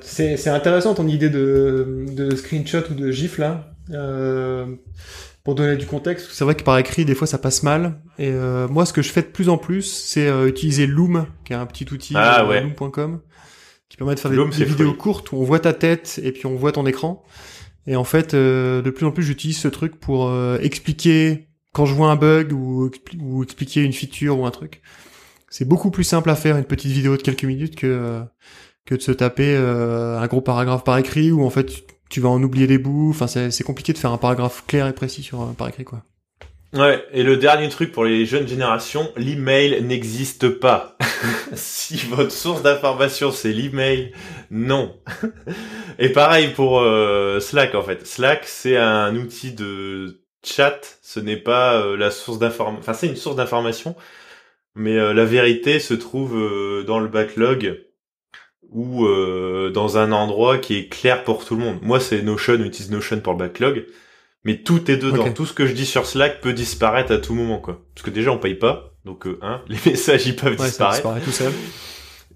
C'est, 0.00 0.36
c'est 0.36 0.50
intéressant 0.50 0.94
ton 0.94 1.06
idée 1.06 1.30
de, 1.30 2.04
de 2.10 2.34
screenshot 2.34 2.82
ou 2.90 2.94
de 2.94 3.10
gif 3.10 3.38
là. 3.38 3.70
Euh, 3.90 4.66
pour 5.44 5.54
donner 5.54 5.76
du 5.76 5.86
contexte, 5.86 6.30
c'est 6.30 6.44
vrai 6.44 6.54
que 6.54 6.62
par 6.62 6.76
écrit, 6.78 7.06
des 7.06 7.14
fois, 7.14 7.26
ça 7.26 7.38
passe 7.38 7.62
mal. 7.62 8.00
Et 8.18 8.30
euh, 8.30 8.68
moi, 8.68 8.84
ce 8.84 8.92
que 8.92 9.00
je 9.00 9.10
fais 9.10 9.22
de 9.22 9.28
plus 9.28 9.48
en 9.48 9.56
plus, 9.56 9.82
c'est 9.82 10.26
euh, 10.26 10.46
utiliser 10.46 10.86
Loom, 10.86 11.26
qui 11.44 11.54
est 11.54 11.56
un 11.56 11.64
petit 11.64 11.86
outil, 11.90 12.12
Ah, 12.16 12.42
euh, 12.42 12.48
ouais. 12.48 12.60
loom.com, 12.62 13.20
qui 13.88 13.96
permet 13.96 14.14
de 14.14 14.20
faire 14.20 14.30
des, 14.30 14.36
Loom, 14.36 14.50
des 14.50 14.56
c'est 14.56 14.64
vidéos 14.64 14.92
courtes 14.92 15.32
où 15.32 15.36
on 15.36 15.44
voit 15.44 15.60
ta 15.60 15.72
tête 15.72 16.20
et 16.22 16.32
puis 16.32 16.44
on 16.44 16.54
voit 16.56 16.72
ton 16.72 16.84
écran. 16.84 17.24
Et 17.86 17.96
en 17.96 18.04
fait, 18.04 18.34
euh, 18.34 18.82
de 18.82 18.90
plus 18.90 19.06
en 19.06 19.10
plus, 19.10 19.22
j'utilise 19.22 19.58
ce 19.58 19.68
truc 19.68 19.98
pour 19.98 20.28
euh, 20.28 20.58
expliquer 20.60 21.47
quand 21.72 21.86
je 21.86 21.94
vois 21.94 22.10
un 22.10 22.16
bug 22.16 22.52
ou, 22.52 22.88
expli- 22.88 23.20
ou 23.20 23.42
expliquer 23.42 23.82
une 23.82 23.92
feature 23.92 24.38
ou 24.38 24.46
un 24.46 24.50
truc. 24.50 24.82
C'est 25.50 25.66
beaucoup 25.66 25.90
plus 25.90 26.04
simple 26.04 26.30
à 26.30 26.36
faire 26.36 26.56
une 26.58 26.64
petite 26.64 26.92
vidéo 26.92 27.16
de 27.16 27.22
quelques 27.22 27.44
minutes 27.44 27.76
que 27.76 28.22
que 28.84 28.94
de 28.94 29.02
se 29.02 29.12
taper 29.12 29.54
euh, 29.56 30.18
un 30.18 30.26
gros 30.26 30.40
paragraphe 30.40 30.82
par 30.84 30.96
écrit 30.98 31.30
où 31.32 31.44
en 31.44 31.50
fait 31.50 31.66
tu- 32.10 32.20
vas 32.20 32.30
en 32.30 32.42
oublier 32.42 32.66
des 32.66 32.78
bouts. 32.78 33.10
Enfin, 33.10 33.26
c'est 33.26 33.50
c'est 33.50 33.64
compliqué 33.64 33.92
de 33.92 33.98
faire 33.98 34.12
un 34.12 34.18
paragraphe 34.18 34.64
clair 34.66 34.86
et 34.88 34.92
précis 34.94 35.22
sur 35.22 35.42
euh, 35.42 35.52
par 35.56 35.68
écrit 35.68 35.84
quoi. 35.84 36.02
Ouais, 36.74 37.02
et 37.12 37.22
le 37.22 37.38
dernier 37.38 37.70
truc 37.70 37.92
pour 37.92 38.04
les 38.04 38.26
jeunes 38.26 38.46
générations, 38.46 39.10
l'email 39.16 39.82
n'existe 39.84 40.50
pas. 40.50 40.98
si 41.54 41.96
votre 42.10 42.30
source 42.32 42.62
d'information 42.62 43.30
c'est 43.30 43.52
l'email, 43.52 44.12
non. 44.50 44.94
et 45.98 46.10
pareil 46.10 46.52
pour 46.54 46.80
euh, 46.80 47.40
Slack 47.40 47.74
en 47.74 47.82
fait. 47.82 48.06
Slack 48.06 48.44
c'est 48.46 48.76
un 48.76 49.16
outil 49.16 49.52
de 49.52 50.20
chat, 50.44 50.98
ce 51.02 51.20
n'est 51.20 51.36
pas 51.36 51.80
euh, 51.80 51.96
la 51.96 52.10
source 52.10 52.38
d'information. 52.38 52.80
Enfin 52.80 52.94
c'est 52.94 53.06
une 53.06 53.16
source 53.16 53.36
d'information, 53.36 53.96
mais 54.74 54.96
euh, 54.96 55.12
la 55.12 55.24
vérité 55.24 55.80
se 55.80 55.94
trouve 55.94 56.34
dans 56.86 56.98
le 56.98 57.08
backlog 57.08 57.84
ou 58.70 59.06
dans 59.72 59.96
un 59.96 60.12
endroit 60.12 60.58
qui 60.58 60.76
est 60.76 60.88
clair 60.88 61.24
pour 61.24 61.44
tout 61.44 61.56
le 61.56 61.64
monde. 61.64 61.78
Moi 61.82 62.00
c'est 62.00 62.22
Notion, 62.22 62.54
utilise 62.54 62.90
Notion 62.90 63.20
pour 63.20 63.32
le 63.32 63.38
backlog 63.38 63.86
mais 64.44 64.62
tout 64.62 64.90
est 64.90 64.96
dedans. 64.96 65.30
Tout 65.32 65.46
ce 65.46 65.52
que 65.52 65.66
je 65.66 65.72
dis 65.72 65.86
sur 65.86 66.06
Slack 66.06 66.40
peut 66.40 66.52
disparaître 66.52 67.12
à 67.12 67.18
tout 67.18 67.34
moment, 67.34 67.58
quoi. 67.58 67.82
Parce 67.94 68.04
que 68.04 68.10
déjà, 68.10 68.30
on 68.30 68.38
paye 68.38 68.54
pas, 68.54 68.94
donc 69.04 69.26
euh, 69.26 69.38
hein, 69.42 69.62
les 69.68 69.78
messages 69.84 70.26
ils 70.26 70.36
peuvent 70.36 70.56
disparaître. 70.56 71.02
Ça 71.02 71.20
tout 71.22 71.30
seul. 71.30 71.52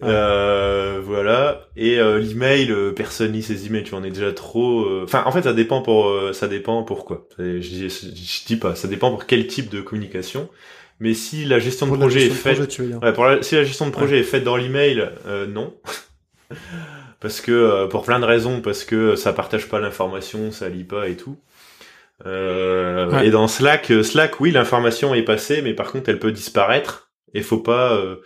Euh, 0.03 1.01
voilà. 1.03 1.69
Et 1.77 1.99
euh, 1.99 2.19
l'email, 2.19 2.71
euh, 2.71 2.93
personne 2.93 3.33
lit 3.33 3.43
ses 3.43 3.67
emails. 3.67 3.85
Tu 3.85 3.95
en 3.95 4.03
es 4.03 4.11
déjà 4.11 4.33
trop. 4.33 4.81
Euh, 4.81 5.03
enfin, 5.05 5.23
en 5.27 5.33
fait, 5.33 5.43
ça 5.43 5.53
dépend 5.53 5.83
pour. 5.83 6.13
ça 6.33 6.49
dépend 6.49 6.83
pourquoi. 6.83 7.27
Je, 7.39 7.61
je, 7.61 7.89
je, 7.89 8.47
dis 8.47 8.57
pas. 8.57 8.75
Ça 8.75 8.89
dépend 8.89 9.11
pour 9.11 9.27
quel 9.27 9.47
type 9.47 9.71
de 9.71 9.81
communication. 9.81 10.49
Mais 11.01 11.15
si 11.15 11.45
la 11.45 11.59
gestion 11.59 11.87
de 11.87 11.97
projet 11.97 12.27
est 12.27 12.31
faite, 12.31 12.79
ouais, 12.79 13.13
pour 13.13 13.25
la, 13.25 13.43
si 13.43 13.57
la 13.57 13.65
gestion 13.65 13.87
de 13.87 13.91
projet 13.91 14.21
est 14.21 14.25
faite 14.25 14.45
dans 14.45 14.57
l'email, 14.57 15.11
non. 15.49 15.75
parce 17.21 17.41
que 17.41 17.87
pour 17.87 18.05
plein 18.05 18.21
de 18.21 18.25
raisons, 18.25 18.61
parce 18.61 18.85
que 18.85 19.17
ça 19.17 19.33
partage 19.33 19.69
pas 19.69 19.81
l'information, 19.81 20.51
ça 20.53 20.69
lit 20.69 20.85
pas 20.85 21.09
et 21.09 21.17
tout. 21.17 21.39
Euh, 22.27 23.21
Et 23.21 23.31
dans 23.31 23.49
Slack, 23.49 23.93
Slack, 24.03 24.41
oui, 24.41 24.51
l'information 24.51 25.15
est 25.15 25.23
passée, 25.23 25.63
mais 25.63 25.75
par 25.75 25.91
contre, 25.91 26.09
elle 26.09 26.19
peut 26.19 26.33
disparaître. 26.33 27.11
Et 27.35 27.43
faut 27.43 27.59
pas, 27.59 27.95
euh, 27.95 28.17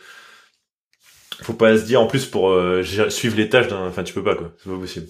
faut 1.43 1.53
pas 1.53 1.77
se 1.77 1.85
dire 1.85 2.01
en 2.01 2.07
plus 2.07 2.27
pour 2.27 2.51
euh, 2.51 2.83
suivre 3.09 3.37
les 3.37 3.49
tâches 3.49 3.69
d'un. 3.69 3.87
Enfin, 3.87 4.03
tu 4.03 4.15
peux 4.15 4.25
pas 4.25 4.35
quoi, 4.35 4.53
c'est 4.59 4.71
pas 4.71 4.79
possible. 4.79 5.07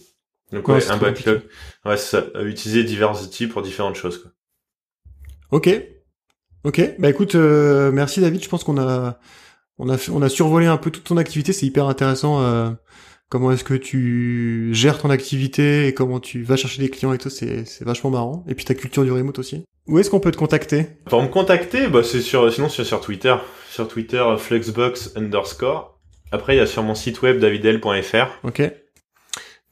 Donc 0.52 0.68
ouais, 0.68 0.90
un 0.90 0.96
backlog, 0.96 1.42
ouais, 1.84 1.96
c'est 1.96 2.16
ça. 2.20 2.42
Utiliser 2.42 2.84
divers 2.84 3.20
outils 3.22 3.46
pour 3.46 3.62
différentes 3.62 3.96
choses. 3.96 4.18
Quoi. 4.18 4.30
Ok, 5.50 5.68
ok. 6.64 6.94
Bah 6.98 7.10
écoute, 7.10 7.34
merci 7.34 8.20
David. 8.20 8.42
Je 8.42 8.48
pense 8.48 8.64
qu'on 8.64 8.78
a, 8.78 9.18
on 9.78 9.88
a, 9.88 9.96
on 10.10 10.22
a 10.22 10.28
survolé 10.28 10.66
un 10.66 10.76
peu 10.76 10.90
toute 10.90 11.04
ton 11.04 11.16
activité. 11.16 11.52
C'est 11.52 11.66
hyper 11.66 11.86
intéressant 11.86 12.76
comment 13.28 13.50
est-ce 13.50 13.64
que 13.64 13.74
tu 13.74 14.68
gères 14.72 14.98
ton 14.98 15.10
activité 15.10 15.88
et 15.88 15.94
comment 15.94 16.20
tu 16.20 16.44
vas 16.44 16.54
chercher 16.54 16.80
des 16.80 16.90
clients 16.90 17.12
et 17.12 17.18
tout, 17.18 17.28
c'est, 17.28 17.64
c'est 17.64 17.84
vachement 17.84 18.10
marrant. 18.10 18.44
Et 18.48 18.54
puis 18.54 18.64
ta 18.64 18.74
culture 18.74 19.02
du 19.02 19.10
remote 19.10 19.40
aussi. 19.40 19.64
Où 19.88 19.98
est-ce 19.98 20.10
qu'on 20.10 20.20
peut 20.20 20.30
te 20.30 20.36
contacter? 20.36 20.86
Pour 21.06 21.22
me 21.22 21.28
contacter, 21.28 21.88
bah 21.88 22.02
c'est 22.04 22.20
sur, 22.20 22.52
sinon 22.52 22.68
c'est 22.68 22.84
sur 22.84 23.00
Twitter. 23.00 23.34
Sur 23.70 23.88
Twitter, 23.88 24.24
Flexbox 24.38 25.12
underscore. 25.16 25.95
Après, 26.32 26.54
il 26.54 26.58
y 26.58 26.60
a 26.60 26.66
sur 26.66 26.82
mon 26.82 26.94
site 26.94 27.22
web 27.22 27.38
davidel.fr. 27.38 28.44
Ok. 28.44 28.62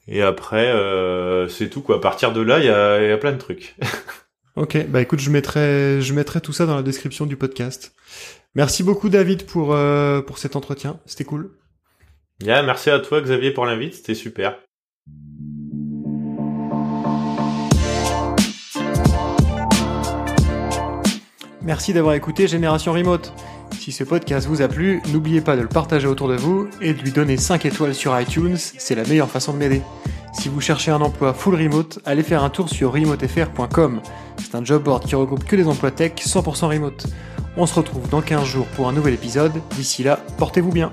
Et 0.07 0.21
après, 0.21 0.67
euh, 0.67 1.47
c'est 1.47 1.69
tout 1.69 1.81
quoi. 1.81 1.97
À 1.97 1.99
partir 1.99 2.31
de 2.31 2.41
là, 2.41 2.59
il 2.59 2.65
y 2.65 2.69
a, 2.69 3.01
y 3.01 3.11
a 3.11 3.17
plein 3.17 3.31
de 3.31 3.37
trucs. 3.37 3.75
ok, 4.55 4.85
bah 4.87 5.01
écoute, 5.01 5.19
je 5.19 5.29
mettrai, 5.29 6.01
je 6.01 6.13
mettrai 6.13 6.41
tout 6.41 6.53
ça 6.53 6.65
dans 6.65 6.75
la 6.75 6.83
description 6.83 7.25
du 7.25 7.37
podcast. 7.37 7.93
Merci 8.53 8.83
beaucoup 8.83 9.09
David 9.09 9.45
pour 9.45 9.73
euh, 9.73 10.21
pour 10.21 10.37
cet 10.37 10.55
entretien. 10.55 10.99
C'était 11.05 11.25
cool. 11.25 11.51
Yeah, 12.41 12.63
merci 12.63 12.89
à 12.89 12.99
toi 12.99 13.21
Xavier 13.21 13.51
pour 13.51 13.65
l'invite, 13.65 13.95
c'était 13.95 14.13
super. 14.13 14.57
Merci 21.61 21.93
d'avoir 21.93 22.13
écouté 22.13 22.47
Génération 22.47 22.93
Remote. 22.93 23.33
Si 23.79 23.91
ce 23.91 24.03
podcast 24.03 24.47
vous 24.47 24.61
a 24.61 24.67
plu, 24.67 25.01
n'oubliez 25.11 25.41
pas 25.41 25.55
de 25.55 25.61
le 25.61 25.67
partager 25.67 26.07
autour 26.07 26.27
de 26.27 26.35
vous 26.35 26.67
et 26.81 26.93
de 26.93 27.01
lui 27.01 27.11
donner 27.11 27.37
5 27.37 27.65
étoiles 27.65 27.93
sur 27.93 28.19
iTunes, 28.19 28.57
c'est 28.57 28.95
la 28.95 29.03
meilleure 29.03 29.29
façon 29.29 29.53
de 29.53 29.57
m'aider. 29.57 29.81
Si 30.33 30.49
vous 30.49 30.61
cherchez 30.61 30.91
un 30.91 31.01
emploi 31.01 31.33
full 31.33 31.55
remote, 31.55 31.99
allez 32.05 32.23
faire 32.23 32.43
un 32.43 32.49
tour 32.49 32.69
sur 32.69 32.93
remotefr.com. 32.93 34.01
C'est 34.37 34.55
un 34.55 34.63
job 34.63 34.83
board 34.83 35.05
qui 35.05 35.15
regroupe 35.15 35.43
que 35.43 35.55
des 35.55 35.67
emplois 35.67 35.91
tech 35.91 36.13
100% 36.15 36.67
remote. 36.67 37.07
On 37.57 37.65
se 37.65 37.73
retrouve 37.75 38.09
dans 38.09 38.21
15 38.21 38.43
jours 38.45 38.67
pour 38.75 38.89
un 38.89 38.91
nouvel 38.91 39.13
épisode. 39.13 39.53
D'ici 39.75 40.03
là, 40.03 40.19
portez-vous 40.37 40.71
bien. 40.71 40.91